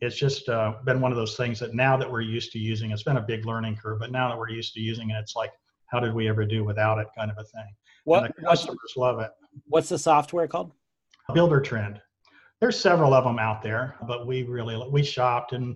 [0.00, 2.90] it's just uh, been one of those things that now that we're used to using,
[2.90, 5.36] it's been a big learning curve, but now that we're used to using it, it's
[5.36, 5.52] like,
[5.86, 7.74] how did we ever do without it kind of a thing.
[8.04, 9.30] What and the customers love it.
[9.66, 10.72] What's the software called?
[11.30, 12.00] Buildertrend
[12.62, 15.74] there's several of them out there, but we really we shopped and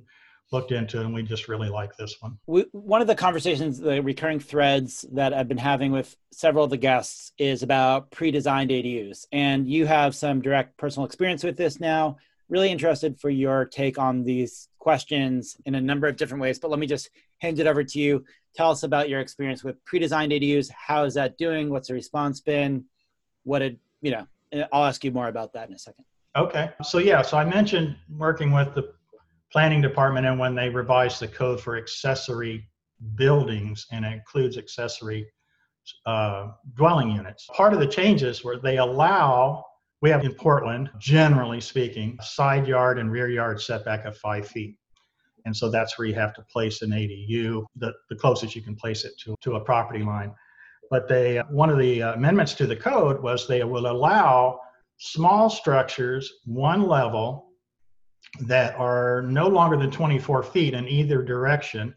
[0.52, 2.38] looked into it, and we just really like this one.
[2.46, 6.70] We, one of the conversations, the recurring threads that I've been having with several of
[6.70, 11.80] the guests is about pre-designed ADUs, and you have some direct personal experience with this
[11.80, 12.18] now.
[12.48, 16.70] Really interested for your take on these questions in a number of different ways, but
[16.70, 18.24] let me just hand it over to you.
[18.54, 20.70] Tell us about your experience with pre-designed ADUs.
[20.70, 21.68] How is that doing?
[21.68, 22.84] What's the response been?
[23.42, 24.28] What did you know?
[24.72, 26.04] I'll ask you more about that in a second.
[26.36, 26.70] Okay.
[26.82, 28.92] So yeah, so I mentioned working with the
[29.50, 32.68] planning department and when they revised the code for accessory
[33.14, 35.26] buildings and it includes accessory
[36.04, 37.48] uh, dwelling units.
[37.54, 39.64] Part of the changes were they allow,
[40.02, 44.76] we have in Portland, generally speaking, side yard and rear yard setback of five feet.
[45.46, 48.74] And so that's where you have to place an ADU, the, the closest you can
[48.74, 50.34] place it to, to a property line.
[50.90, 54.60] But they, one of the amendments to the code was they will allow
[54.98, 57.46] small structures, one level,
[58.40, 61.94] that are no longer than 24 feet in either direction,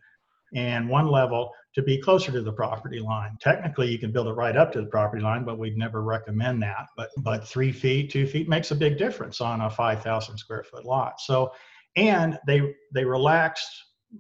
[0.56, 3.38] and one level to be closer to the property line.
[3.40, 6.62] Technically, you can build it right up to the property line, but we'd never recommend
[6.64, 6.88] that.
[6.98, 10.86] But but three feet, two feet makes a big difference on a 5,000 square foot
[10.86, 11.20] lot.
[11.22, 11.52] So,
[11.96, 13.70] and they they relaxed,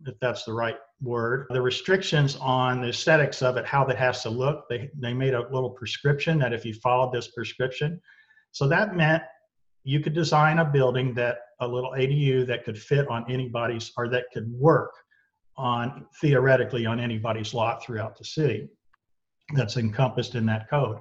[0.05, 4.21] if that's the right word, the restrictions on the aesthetics of it, how that has
[4.23, 4.65] to look.
[4.69, 7.99] They they made a little prescription that if you followed this prescription,
[8.51, 9.23] so that meant
[9.83, 14.07] you could design a building that a little ADU that could fit on anybody's or
[14.09, 14.91] that could work
[15.57, 18.69] on theoretically on anybody's lot throughout the city
[19.55, 20.99] that's encompassed in that code.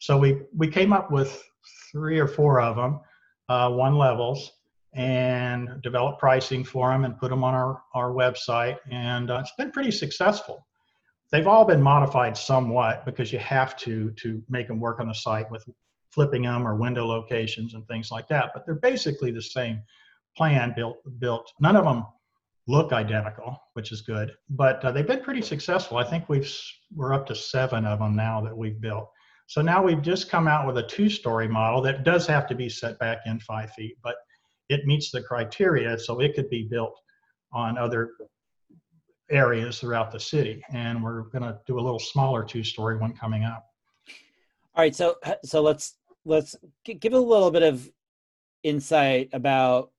[0.00, 1.42] So we we came up with
[1.92, 3.00] three or four of them,
[3.48, 4.50] uh, one levels,
[4.94, 9.54] and developed pricing for them and put them on our our website, and uh, it's
[9.56, 10.66] been pretty successful.
[11.30, 15.14] They've all been modified somewhat because you have to to make them work on the
[15.14, 15.64] site with
[16.12, 18.50] flipping them or window locations and things like that.
[18.54, 19.82] But they're basically the same
[20.36, 20.98] plan built.
[21.18, 21.52] Built.
[21.60, 22.04] None of them
[22.68, 24.32] look identical, which is good.
[24.50, 25.96] But uh, they've been pretty successful.
[25.96, 26.50] I think we've
[26.94, 29.10] we're up to seven of them now that we've built.
[29.46, 32.68] So now we've just come out with a two-story model that does have to be
[32.68, 34.14] set back in five feet, but
[34.68, 36.98] it meets the criteria, so it could be built
[37.52, 38.12] on other
[39.30, 40.62] areas throughout the city.
[40.72, 43.66] And we're going to do a little smaller two-story one coming up.
[44.74, 47.90] All right, so so let's let's give a little bit of
[48.62, 49.90] insight about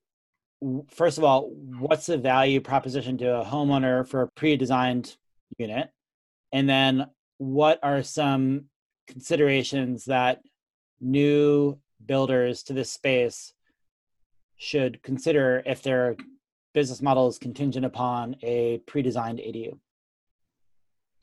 [0.89, 5.15] first of all, what's the value proposition to a homeowner for a pre-designed
[5.57, 5.89] unit,
[6.51, 7.07] and then
[7.37, 8.65] what are some
[9.07, 10.41] considerations that
[11.01, 13.53] new builders to this space
[14.55, 16.15] should consider if their
[16.73, 19.77] business model is contingent upon a pre-designed ADU?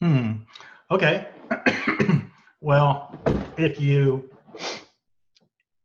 [0.03, 0.33] Hmm.
[0.91, 1.29] Okay.
[2.61, 3.19] well,
[3.57, 4.29] if you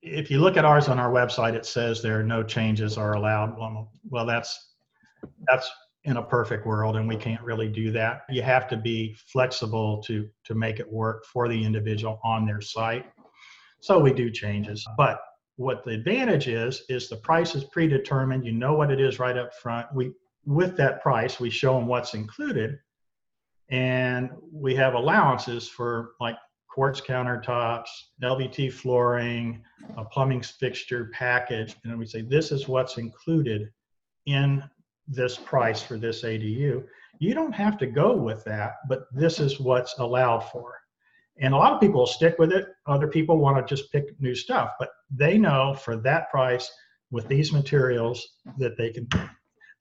[0.05, 3.13] if you look at ours on our website, it says there are no changes are
[3.13, 3.57] allowed.
[3.57, 4.73] Well, that's
[5.47, 5.69] that's
[6.03, 8.21] in a perfect world, and we can't really do that.
[8.29, 12.61] You have to be flexible to to make it work for the individual on their
[12.61, 13.05] site.
[13.79, 15.19] So we do changes, but
[15.57, 18.45] what the advantage is is the price is predetermined.
[18.45, 19.87] You know what it is right up front.
[19.93, 20.13] We
[20.45, 22.77] with that price, we show them what's included,
[23.69, 26.37] and we have allowances for like
[26.75, 27.87] quartz countertops,
[28.21, 29.63] LVT flooring,
[29.95, 33.71] a plumbing fixture package, and we say this is what's included
[34.25, 34.61] in
[35.07, 36.83] this price for this ADU.
[37.19, 40.73] You don't have to go with that, but this is what's allowed for.
[41.39, 42.67] And a lot of people stick with it.
[42.87, 46.69] Other people want to just pick new stuff, but they know for that price
[47.09, 49.07] with these materials that they can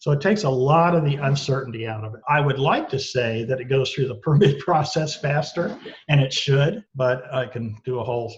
[0.05, 2.21] so it takes a lot of the uncertainty out of it.
[2.29, 5.79] I would like to say that it goes through the permit process faster,
[6.11, 8.31] and it should, but I can do a whole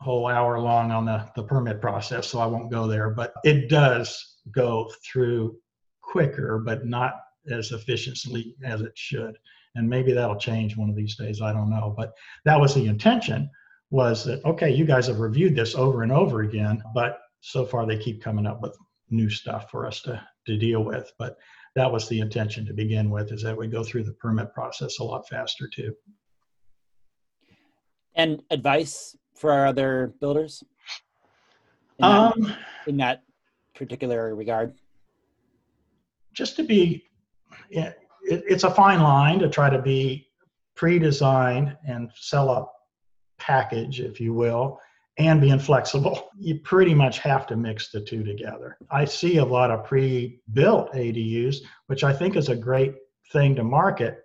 [0.00, 3.10] whole hour long on the, the permit process, so I won't go there.
[3.10, 5.56] But it does go through
[6.02, 7.14] quicker, but not
[7.48, 9.38] as efficiently as it should.
[9.76, 11.40] And maybe that'll change one of these days.
[11.40, 11.94] I don't know.
[11.96, 12.12] But
[12.44, 13.48] that was the intention
[13.90, 17.86] was that, okay, you guys have reviewed this over and over again, but so far
[17.86, 18.76] they keep coming up with
[19.10, 21.12] new stuff for us to, to deal with.
[21.18, 21.36] But
[21.74, 24.98] that was the intention to begin with, is that we go through the permit process
[24.98, 25.94] a lot faster too.
[28.14, 30.62] And advice for our other builders
[31.98, 33.22] in that, um, in that
[33.74, 34.74] particular regard?
[36.32, 37.04] Just to be,
[37.70, 40.28] it, it's a fine line to try to be
[40.76, 42.66] pre-designed and sell a
[43.38, 44.80] package, if you will,
[45.18, 46.30] and being flexible.
[46.38, 48.76] You pretty much have to mix the two together.
[48.90, 52.96] I see a lot of pre built ADUs, which I think is a great
[53.32, 54.18] thing to market,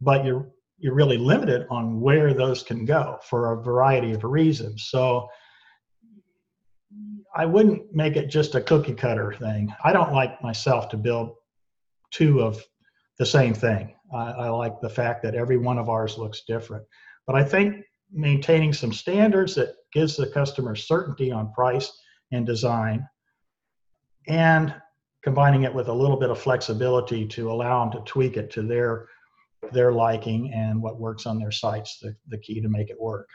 [0.00, 4.88] but you're you're really limited on where those can go for a variety of reasons.
[4.90, 5.28] So
[7.36, 9.72] I wouldn't make it just a cookie cutter thing.
[9.84, 11.34] I don't like myself to build
[12.10, 12.62] two of
[13.18, 13.94] the same thing.
[14.12, 16.84] I, I like the fact that every one of ours looks different.
[17.26, 17.84] But I think
[18.14, 21.92] maintaining some standards that gives the customer certainty on price
[22.32, 23.06] and design
[24.28, 24.74] and
[25.22, 28.62] combining it with a little bit of flexibility to allow them to tweak it to
[28.62, 29.08] their
[29.72, 33.28] their liking and what works on their sites the, the key to make it work.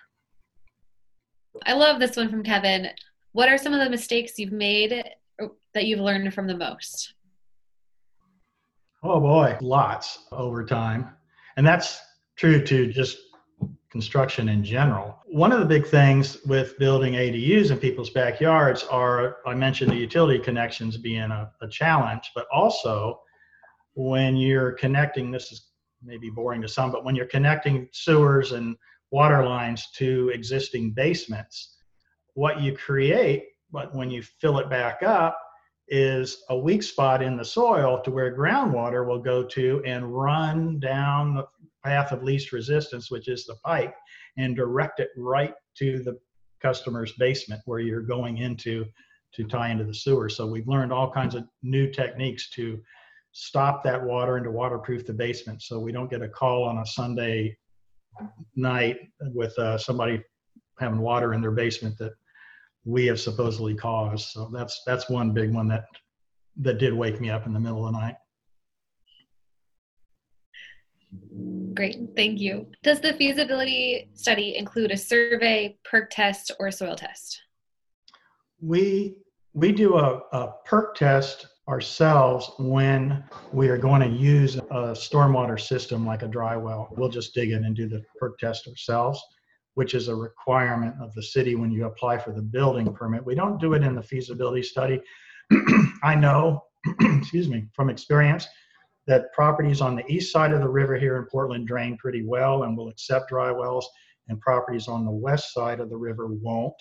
[1.66, 2.88] I love this one from kevin.
[3.32, 5.04] What are some of the mistakes you've made
[5.42, 7.16] oh, that you've learned from the most?
[9.02, 9.58] Oh boy.
[9.60, 11.10] Lots over time.
[11.58, 12.00] And that's
[12.38, 13.18] true to just
[13.92, 15.18] construction in general.
[15.26, 19.96] One of the big things with building ADUs in people's backyards are, I mentioned the
[19.96, 23.20] utility connections being a, a challenge, but also
[23.96, 25.70] when you're connecting, this is
[26.04, 28.76] maybe boring to some, but when you're connecting sewers and
[29.12, 31.78] water lines to existing basements,
[32.36, 35.40] what you create, but when you fill it back up,
[35.92, 40.80] is a weak spot in the soil to where groundwater will go to and run
[40.80, 41.44] down
[41.84, 43.94] path of least resistance, which is the pipe,
[44.38, 46.18] and direct it right to the
[46.62, 48.86] customer's basement where you're going into
[49.34, 50.28] to tie into the sewer.
[50.30, 52.80] So we've learned all kinds of new techniques to
[53.32, 56.80] stop that water and to waterproof the basement so we don't get a call on
[56.80, 57.56] a Sunday
[58.56, 58.98] night
[59.34, 60.22] with uh, somebody
[60.80, 62.14] having water in their basement that
[62.86, 64.30] we have supposedly caused.
[64.30, 65.86] So that's that's one big one that
[66.62, 68.16] that did wake me up in the middle of the night.
[71.74, 72.68] Great, thank you.
[72.84, 77.42] Does the feasibility study include a survey, perk test, or soil test?
[78.62, 79.16] We
[79.54, 85.60] we do a, a perk test ourselves when we are going to use a stormwater
[85.60, 86.90] system like a dry well.
[86.98, 89.22] We'll just dig in and do the perk test ourselves,
[89.76, 93.26] which is a requirement of the city when you apply for the building permit.
[93.26, 95.02] We don't do it in the feasibility study.
[96.04, 96.66] I know,
[97.02, 98.48] excuse me, from experience
[99.10, 102.64] that properties on the east side of the river here in Portland drain pretty well
[102.64, 103.90] and will accept dry wells.
[104.28, 106.80] and properties on the west side of the river won't.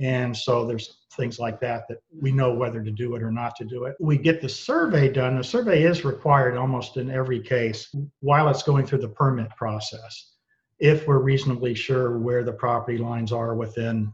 [0.00, 3.54] And so there's things like that that we know whether to do it or not
[3.56, 3.94] to do it.
[4.00, 5.36] We get the survey done.
[5.36, 10.32] The survey is required almost in every case while it's going through the permit process.
[10.80, 14.12] If we're reasonably sure where the property lines are within,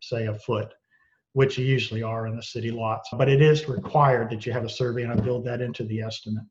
[0.00, 0.74] say, a foot,
[1.34, 3.10] which you usually are in the city lots.
[3.12, 6.00] But it is required that you have a survey and I build that into the
[6.00, 6.42] estimate.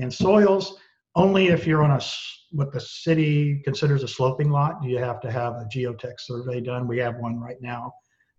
[0.00, 0.78] And soils,
[1.14, 2.00] only if you're on a
[2.52, 6.60] what the city considers a sloping lot, do you have to have a geotech survey
[6.60, 6.88] done.
[6.88, 7.94] We have one right now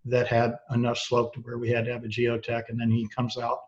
[0.06, 3.08] that had enough slope to where we had to have a geotech, and then he
[3.16, 3.60] comes out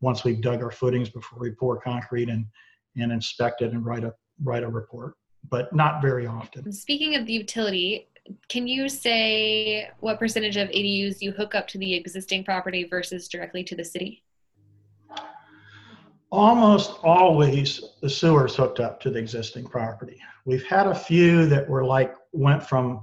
[0.00, 2.46] once we've dug our footings before we pour concrete and
[2.96, 5.14] and inspect it and write a write a report,
[5.50, 6.72] but not very often.
[6.72, 8.08] Speaking of the utility,
[8.48, 13.28] can you say what percentage of ADUs you hook up to the existing property versus
[13.28, 14.22] directly to the city?
[16.30, 20.20] Almost always the sewer's hooked up to the existing property.
[20.44, 23.02] We've had a few that were like went from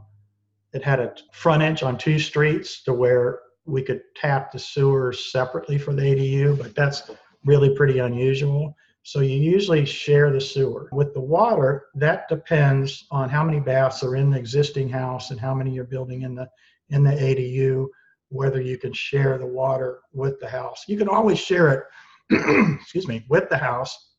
[0.73, 5.77] it had a frontage on two streets to where we could tap the sewer separately
[5.77, 7.09] for the ADU, but that's
[7.45, 8.75] really pretty unusual.
[9.03, 10.89] So you usually share the sewer.
[10.91, 15.39] With the water, that depends on how many baths are in the existing house and
[15.39, 16.49] how many you're building in the
[16.89, 17.87] in the ADU,
[18.29, 20.85] whether you can share the water with the house.
[20.87, 21.83] You can always share it,
[22.31, 24.13] excuse me, with the house,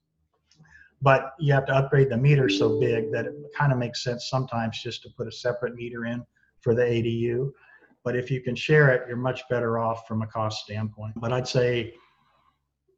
[1.02, 4.28] but you have to upgrade the meter so big that it kind of makes sense
[4.30, 6.24] sometimes just to put a separate meter in
[6.60, 7.52] for the ADU.
[8.04, 11.14] But if you can share it, you're much better off from a cost standpoint.
[11.16, 11.94] But I'd say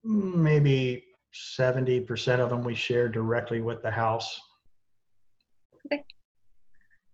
[0.05, 1.05] maybe
[1.35, 4.41] 70% of them we share directly with the house.
[5.87, 6.05] Okay.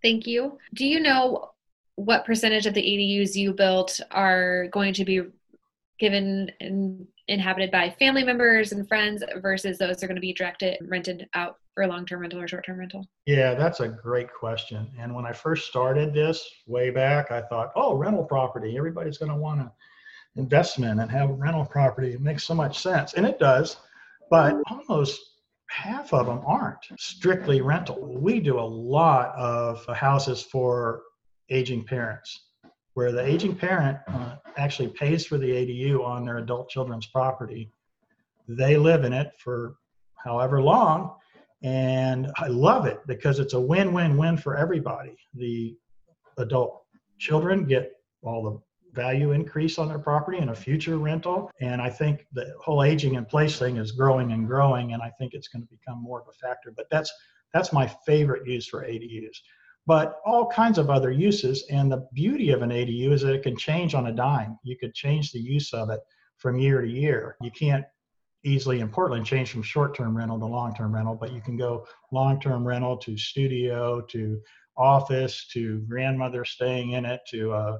[0.01, 0.57] Thank you.
[0.73, 1.51] Do you know
[1.95, 5.21] what percentage of the ADUs you built are going to be
[5.99, 10.77] given and inhabited by family members and friends versus those are going to be directed
[10.87, 13.05] rented out for long-term rental or short-term rental?
[13.25, 14.87] Yeah, that's a great question.
[14.99, 19.31] And when I first started this way back, I thought, oh, rental property, everybody's going
[19.31, 19.71] to want to
[20.35, 22.13] investment and have rental property.
[22.13, 23.77] It makes so much sense, and it does.
[24.29, 25.19] But almost
[25.69, 28.19] half of them aren't strictly rental.
[28.19, 31.01] We do a lot of houses for
[31.49, 32.45] aging parents
[32.95, 37.71] where the aging parent uh, actually pays for the ADU on their adult children's property.
[38.47, 39.75] They live in it for
[40.15, 41.15] however long,
[41.61, 45.17] and I love it because it's a win win win for everybody.
[45.33, 45.75] The
[46.37, 46.83] adult
[47.19, 47.91] children get
[48.23, 48.59] all the
[48.93, 51.51] value increase on their property in a future rental.
[51.59, 55.11] And I think the whole aging in place thing is growing and growing, and I
[55.19, 56.71] think it's going to become more of a factor.
[56.75, 57.13] But that's
[57.53, 59.37] that's my favorite use for ADUs.
[59.87, 63.43] But all kinds of other uses, and the beauty of an ADU is that it
[63.43, 64.57] can change on a dime.
[64.63, 65.99] You could change the use of it
[66.37, 67.37] from year to year.
[67.41, 67.85] You can't
[68.43, 72.65] easily in Portland change from short-term rental to long-term rental, but you can go long-term
[72.65, 74.39] rental to studio to
[74.77, 77.79] office to grandmother staying in it to a,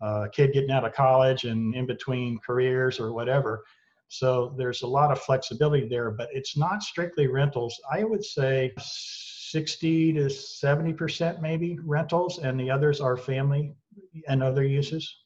[0.00, 3.64] a kid getting out of college and in between careers or whatever.
[4.08, 7.80] So there's a lot of flexibility there, but it's not strictly rentals.
[7.90, 8.72] I would say
[9.54, 13.72] 60 to 70 percent maybe rentals, and the others are family
[14.26, 15.24] and other uses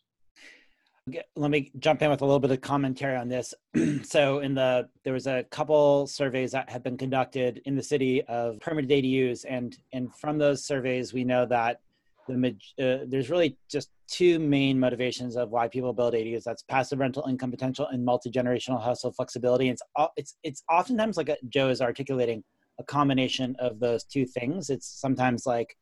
[1.37, 3.55] let me jump in with a little bit of commentary on this.
[4.03, 8.23] so, in the there was a couple surveys that have been conducted in the city
[8.25, 11.81] of permitted ADUs, and and from those surveys, we know that
[12.29, 16.45] the uh, there's really just two main motivations of why people build ADUs.
[16.45, 19.71] That's passive rental income potential and multi generational household flexibility.
[19.71, 19.83] It's
[20.17, 22.45] it's it's oftentimes like Joe is articulating
[22.79, 24.71] a combination of those two things.
[24.71, 25.77] It's sometimes like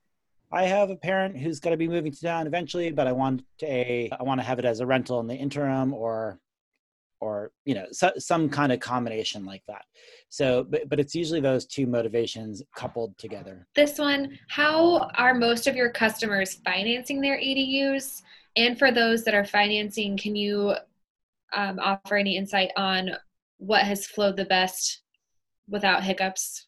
[0.53, 3.43] I have a parent who's going to be moving to town eventually, but I want
[3.63, 6.39] a I want to have it as a rental in the interim or
[7.21, 9.85] or you know so, some kind of combination like that.
[10.29, 13.67] So but, but it's usually those two motivations coupled together.
[13.75, 18.23] This one how are most of your customers financing their adus
[18.57, 20.75] and for those that are financing can you
[21.55, 23.11] um, offer any insight on
[23.59, 25.03] what has flowed the best
[25.69, 26.67] without hiccups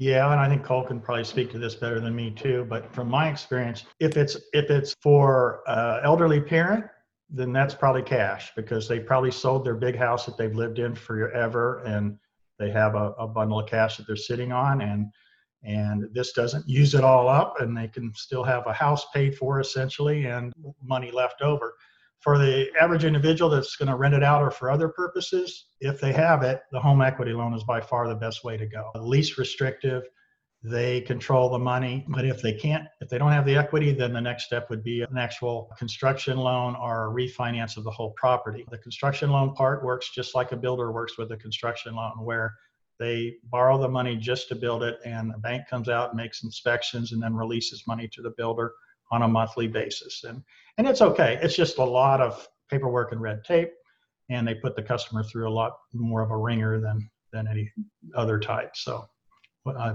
[0.00, 2.64] yeah, and I think Kol can probably speak to this better than me too.
[2.66, 6.86] But from my experience, if it's if it's for uh, elderly parent,
[7.28, 10.94] then that's probably cash because they probably sold their big house that they've lived in
[10.94, 12.16] forever, and
[12.58, 15.12] they have a, a bundle of cash that they're sitting on, and
[15.64, 19.36] and this doesn't use it all up, and they can still have a house paid
[19.36, 21.74] for essentially and money left over
[22.20, 26.00] for the average individual that's going to rent it out or for other purposes, if
[26.00, 28.90] they have it, the home equity loan is by far the best way to go.
[28.94, 30.02] The least restrictive,
[30.62, 32.04] they control the money.
[32.08, 34.84] But if they can't, if they don't have the equity, then the next step would
[34.84, 38.66] be an actual construction loan or a refinance of the whole property.
[38.70, 42.54] The construction loan part works just like a builder works with a construction loan, where
[43.00, 46.44] They borrow the money just to build it, and the bank comes out and makes
[46.44, 48.74] inspections and then releases money to the builder
[49.10, 50.24] on a monthly basis.
[50.24, 50.42] And
[50.78, 51.38] and it's okay.
[51.42, 53.72] It's just a lot of paperwork and red tape,
[54.30, 57.70] and they put the customer through a lot more of a ringer than than any
[58.14, 58.76] other type.
[58.76, 59.08] So,
[59.66, 59.94] uh,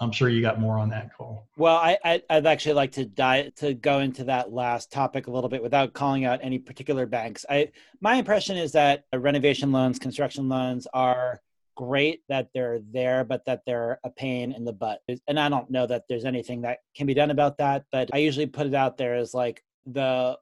[0.00, 1.46] I'm sure you got more on that Kol.
[1.58, 5.50] Well, I, would actually like to die to go into that last topic a little
[5.50, 7.44] bit without calling out any particular banks.
[7.50, 11.40] I my impression is that renovation loans, construction loans are
[11.80, 15.00] great that they're there, but that they're a pain in the butt.
[15.26, 17.86] And I don't know that there's anything that can be done about that.
[17.90, 20.36] But I usually put it out there as like the,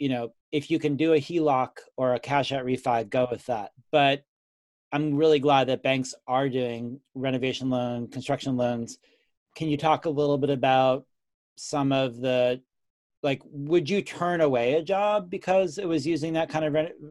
[0.00, 3.46] you know, if you can do a HELOC or a cash out refi, go with
[3.46, 3.70] that.
[3.92, 4.24] But
[4.90, 8.98] I'm really glad that banks are doing renovation loan, construction loans.
[9.54, 11.06] Can you talk a little bit about
[11.56, 12.60] some of the
[13.22, 16.92] like would you turn away a job because it was using that kind of re-
[17.04, 17.08] uh,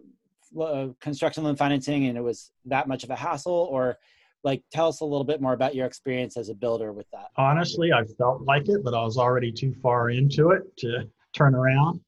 [0.60, 3.98] Uh, construction loan financing and it was that much of a hassle or
[4.44, 7.28] like tell us a little bit more about your experience as a builder with that
[7.36, 11.54] honestly i felt like it but i was already too far into it to turn
[11.54, 12.00] around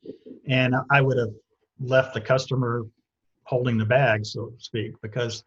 [0.47, 1.33] and i would have
[1.79, 2.87] left the customer
[3.43, 5.43] holding the bag so to speak because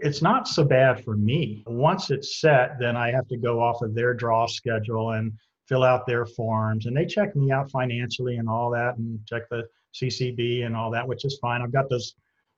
[0.00, 1.62] it's not so bad for me.
[1.66, 5.32] Once it's set, then I have to go off of their draw schedule and
[5.66, 6.86] fill out their forms.
[6.86, 10.90] And they check me out financially and all that and check the CCB and all
[10.90, 11.62] that, which is fine.
[11.62, 12.14] I've got those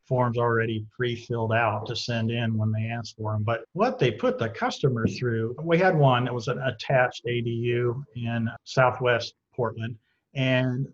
[0.09, 3.43] forms already pre-filled out to send in when they ask for them.
[3.43, 8.03] But what they put the customer through, we had one that was an attached ADU
[8.17, 9.97] in Southwest Portland.
[10.35, 10.89] And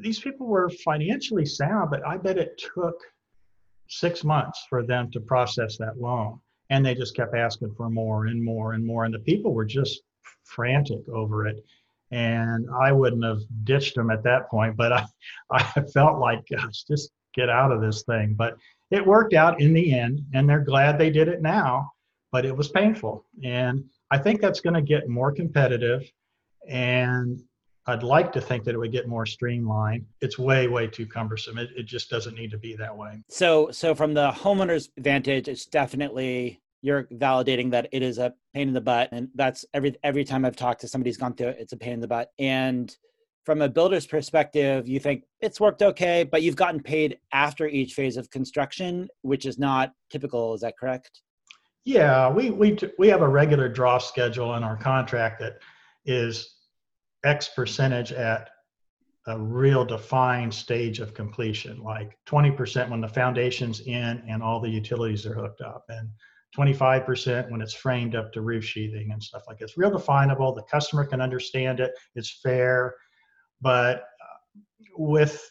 [0.00, 3.00] these people were financially sound, but I bet it took
[3.88, 6.40] six months for them to process that loan.
[6.70, 9.04] And they just kept asking for more and more and more.
[9.04, 10.02] And the people were just
[10.44, 11.64] frantic over it.
[12.10, 15.06] And I wouldn't have ditched them at that point, but I,
[15.50, 18.34] I felt like, gosh, just get out of this thing.
[18.34, 18.56] But
[18.90, 21.92] it worked out in the end, and they're glad they did it now,
[22.32, 23.24] but it was painful.
[23.44, 26.10] And I think that's going to get more competitive.
[26.68, 27.42] And
[27.86, 30.04] I'd like to think that it would get more streamlined.
[30.20, 31.58] It's way, way too cumbersome.
[31.58, 33.22] It, it just doesn't need to be that way.
[33.28, 38.68] So, so from the homeowner's vantage, it's definitely you're validating that it is a pain
[38.68, 41.48] in the butt, and that's every every time I've talked to somebody who's gone through
[41.48, 42.30] it, it's a pain in the butt.
[42.38, 42.94] And
[43.48, 47.94] from a builder's perspective, you think it's worked okay, but you've gotten paid after each
[47.94, 50.52] phase of construction, which is not typical.
[50.52, 51.22] Is that correct?
[51.86, 55.60] Yeah, we we we have a regular draw schedule in our contract that
[56.04, 56.56] is
[57.24, 58.50] X percentage at
[59.28, 64.68] a real defined stage of completion, like 20% when the foundation's in and all the
[64.68, 66.10] utilities are hooked up, and
[66.54, 69.64] 25% when it's framed up to roof sheathing and stuff like that.
[69.64, 70.54] It's real definable.
[70.54, 71.92] The customer can understand it.
[72.14, 72.94] It's fair,
[73.60, 74.04] but
[74.96, 75.48] with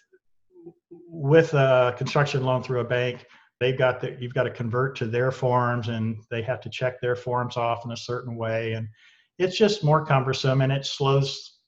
[1.10, 3.26] with a construction loan through a bank,
[3.60, 6.99] they've got the you've got to convert to their forms and they have to check
[7.01, 8.88] their forms off in a certain way and
[9.39, 11.60] it's just more cumbersome and it slows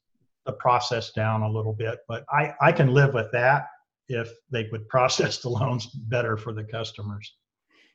[0.45, 1.99] the process down a little bit.
[2.07, 3.65] But I, I can live with that
[4.07, 7.35] if they would process the loans better for the customers.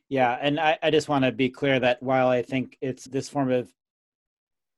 [0.07, 3.27] Yeah, and I, I just want to be clear that while I think it's this
[3.27, 3.69] form of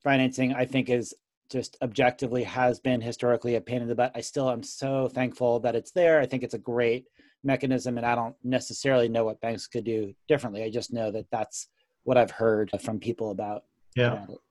[0.02, 1.14] financing, I think is
[1.50, 4.12] just objectively has been historically a pain in the butt.
[4.16, 6.20] I still am so thankful that it's there.
[6.20, 7.06] I think it's a great
[7.44, 10.64] mechanism, and I don't necessarily know what banks could do differently.
[10.64, 11.70] I just know that that's
[12.04, 13.64] what I've heard from people about.
[13.96, 14.24] Yeah.
[14.24, 14.42] About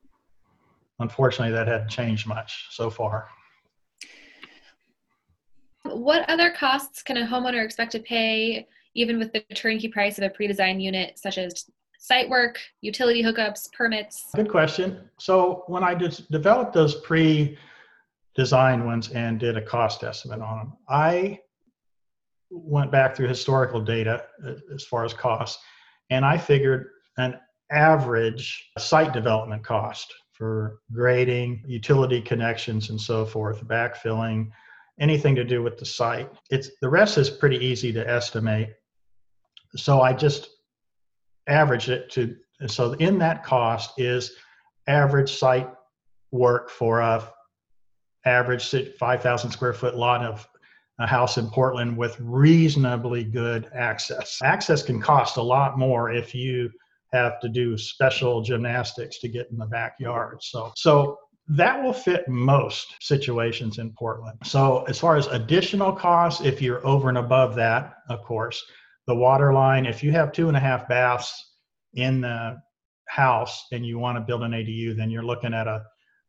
[0.99, 3.27] unfortunately, that hadn't changed much so far.
[5.83, 10.23] What other costs can a homeowner expect to pay, even with the turnkey price of
[10.23, 11.65] a pre designed unit, such as
[11.97, 14.29] site work, utility hookups, permits?
[14.35, 15.09] Good question.
[15.19, 17.57] So, when I developed those pre
[18.35, 21.39] designed ones and did a cost estimate on them, I
[22.49, 25.61] went back through historical data uh, as far as costs,
[26.09, 27.39] and I figured an
[27.71, 34.51] average site development cost for grading, utility connections, and so forth, backfilling,
[34.99, 36.29] anything to do with the site.
[36.51, 38.69] It's the rest is pretty easy to estimate.
[39.75, 40.49] So I just
[41.47, 42.35] average it to
[42.67, 44.33] so in that cost is
[44.87, 45.69] average site
[46.31, 47.31] work for a
[48.25, 48.69] average
[48.99, 50.47] 5,000 square foot lot of
[50.99, 54.39] a house in Portland with reasonably good access.
[54.43, 56.71] Access can cost a lot more if you
[57.13, 60.39] have to do special gymnastics to get in the backyard.
[60.41, 61.19] So, so
[61.49, 64.39] that will fit most situations in Portland.
[64.43, 68.61] So, as far as additional costs, if you're over and above that, of course,
[69.07, 71.53] the water line, if you have two and a half baths
[71.93, 72.61] in the
[73.07, 75.83] house and you want to build an ADU, then you're looking at a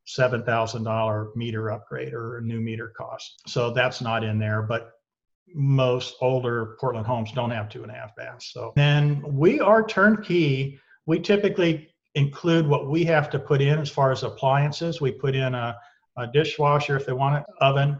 [0.06, 3.42] $7,000 meter upgrade or a new meter cost.
[3.46, 4.62] So, that's not in there.
[4.62, 4.92] But
[5.54, 8.52] most older Portland homes don't have two and a half baths.
[8.52, 10.78] So then we are turnkey.
[11.06, 15.00] We typically include what we have to put in as far as appliances.
[15.00, 15.76] We put in a,
[16.16, 17.98] a dishwasher if they want it, oven,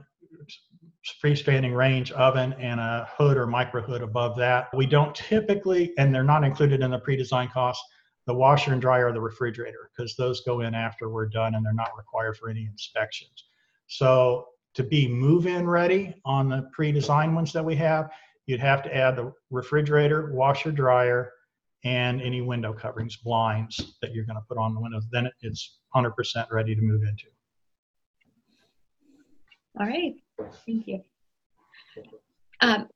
[1.23, 4.69] freestanding range oven, and a hood or micro hood above that.
[4.75, 7.83] We don't typically, and they're not included in the pre-design cost,
[8.27, 11.65] the washer and dryer or the refrigerator, because those go in after we're done and
[11.65, 13.45] they're not required for any inspections.
[13.87, 18.11] So to be move-in ready on the pre-design ones that we have,
[18.47, 21.33] you'd have to add the refrigerator, washer, dryer,
[21.85, 25.07] and any window coverings, blinds that you're going to put on the windows.
[25.11, 26.13] Then it's 100%
[26.51, 27.27] ready to move into.
[29.81, 30.15] All right,
[30.67, 31.03] thank you.
[32.61, 32.89] Um,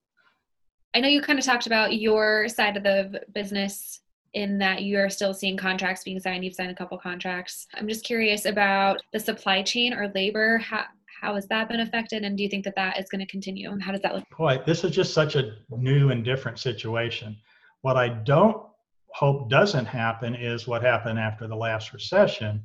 [0.95, 4.01] I know you kind of talked about your side of the business
[4.34, 6.45] in that you are still seeing contracts being signed.
[6.45, 7.66] You've signed a couple contracts.
[7.74, 10.59] I'm just curious about the supply chain or labor.
[10.59, 10.84] How,
[11.20, 12.24] how has that been affected?
[12.24, 13.70] And do you think that that is going to continue?
[13.70, 14.24] And How does that look?
[14.36, 17.36] Boy, this is just such a new and different situation.
[17.82, 18.66] What I don't
[19.09, 22.64] hope doesn't happen is what happened after the last recession,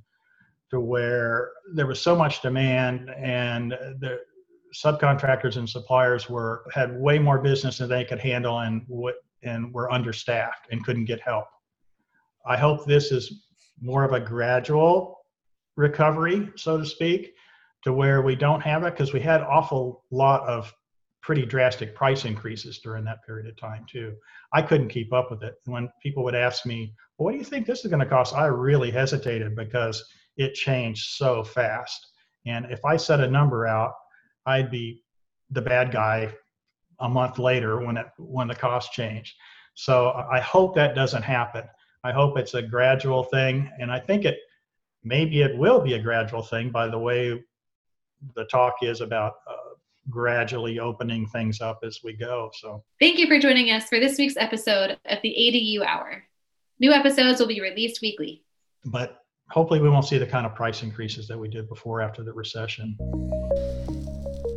[0.71, 4.19] to where there was so much demand and the
[4.75, 8.85] subcontractors and suppliers were had way more business than they could handle and
[9.43, 11.45] and were understaffed and couldn't get help.
[12.45, 13.45] I hope this is
[13.79, 15.19] more of a gradual
[15.75, 17.33] recovery, so to speak,
[17.83, 20.73] to where we don't have it because we had awful lot of
[21.21, 24.15] pretty drastic price increases during that period of time too.
[24.53, 25.55] I couldn't keep up with it.
[25.65, 28.33] When people would ask me, well, "What do you think this is going to cost?"
[28.33, 30.03] I really hesitated because
[30.37, 32.07] it changed so fast.
[32.45, 33.93] And if I set a number out,
[34.47, 35.03] I'd be
[35.51, 36.33] the bad guy
[36.99, 39.35] a month later when it when the cost changed.
[39.75, 41.63] So I hope that doesn't happen.
[42.03, 44.39] I hope it's a gradual thing, and I think it
[45.03, 47.43] maybe it will be a gradual thing by the way
[48.35, 49.75] the talk is about uh,
[50.09, 52.49] gradually opening things up as we go.
[52.55, 56.23] So thank you for joining us for this week's episode of the ADU Hour.
[56.79, 58.43] New episodes will be released weekly.
[58.85, 62.23] But hopefully we won't see the kind of price increases that we did before after
[62.23, 62.97] the recession.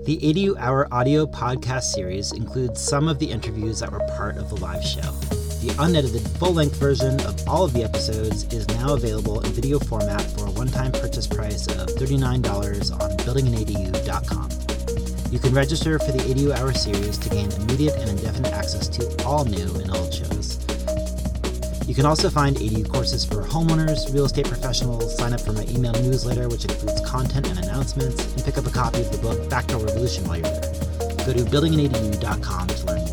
[0.04, 4.48] The ADU Hour audio podcast series includes some of the interviews that were part of
[4.48, 5.12] the live show.
[5.60, 9.78] The unedited full length version of all of the episodes is now available in video
[9.78, 14.48] format for a one time purchase price of $39 on buildinganadu.com.
[15.30, 19.24] You can register for the ADU Hour series to gain immediate and indefinite access to
[19.26, 20.69] all new and old shows.
[21.90, 25.64] You can also find ADU courses for homeowners, real estate professionals, sign up for my
[25.64, 29.50] email newsletter, which includes content and announcements, and pick up a copy of the book
[29.50, 30.72] Backdoor Revolution while you're there.
[31.26, 33.09] Go to buildinganadu.com to learn.